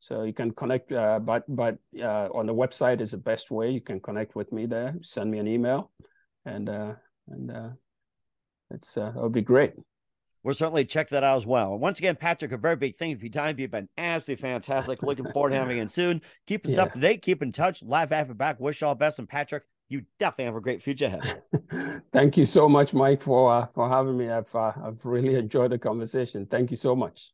[0.00, 3.70] So you can connect, uh, but but uh, on the website is the best way.
[3.70, 4.96] You can connect with me there.
[5.02, 5.92] Send me an email,
[6.46, 6.94] and uh,
[7.28, 7.76] and
[8.70, 9.74] it's it'll be great.
[10.44, 11.78] We'll certainly check that out as well.
[11.78, 13.58] once again, Patrick, a very big thank you for your time.
[13.58, 15.02] You've been absolutely fantastic.
[15.02, 16.20] Looking forward to having you soon.
[16.46, 16.82] Keep us yeah.
[16.82, 17.22] up to date.
[17.22, 17.82] Keep in touch.
[17.82, 18.58] Live after back.
[18.58, 19.18] Wish all the best.
[19.20, 21.42] And Patrick, you definitely have a great future ahead.
[22.12, 24.30] Thank you so much, Mike, for uh, for having me.
[24.30, 26.46] I've uh, I've really enjoyed the conversation.
[26.46, 27.30] Thank you so much.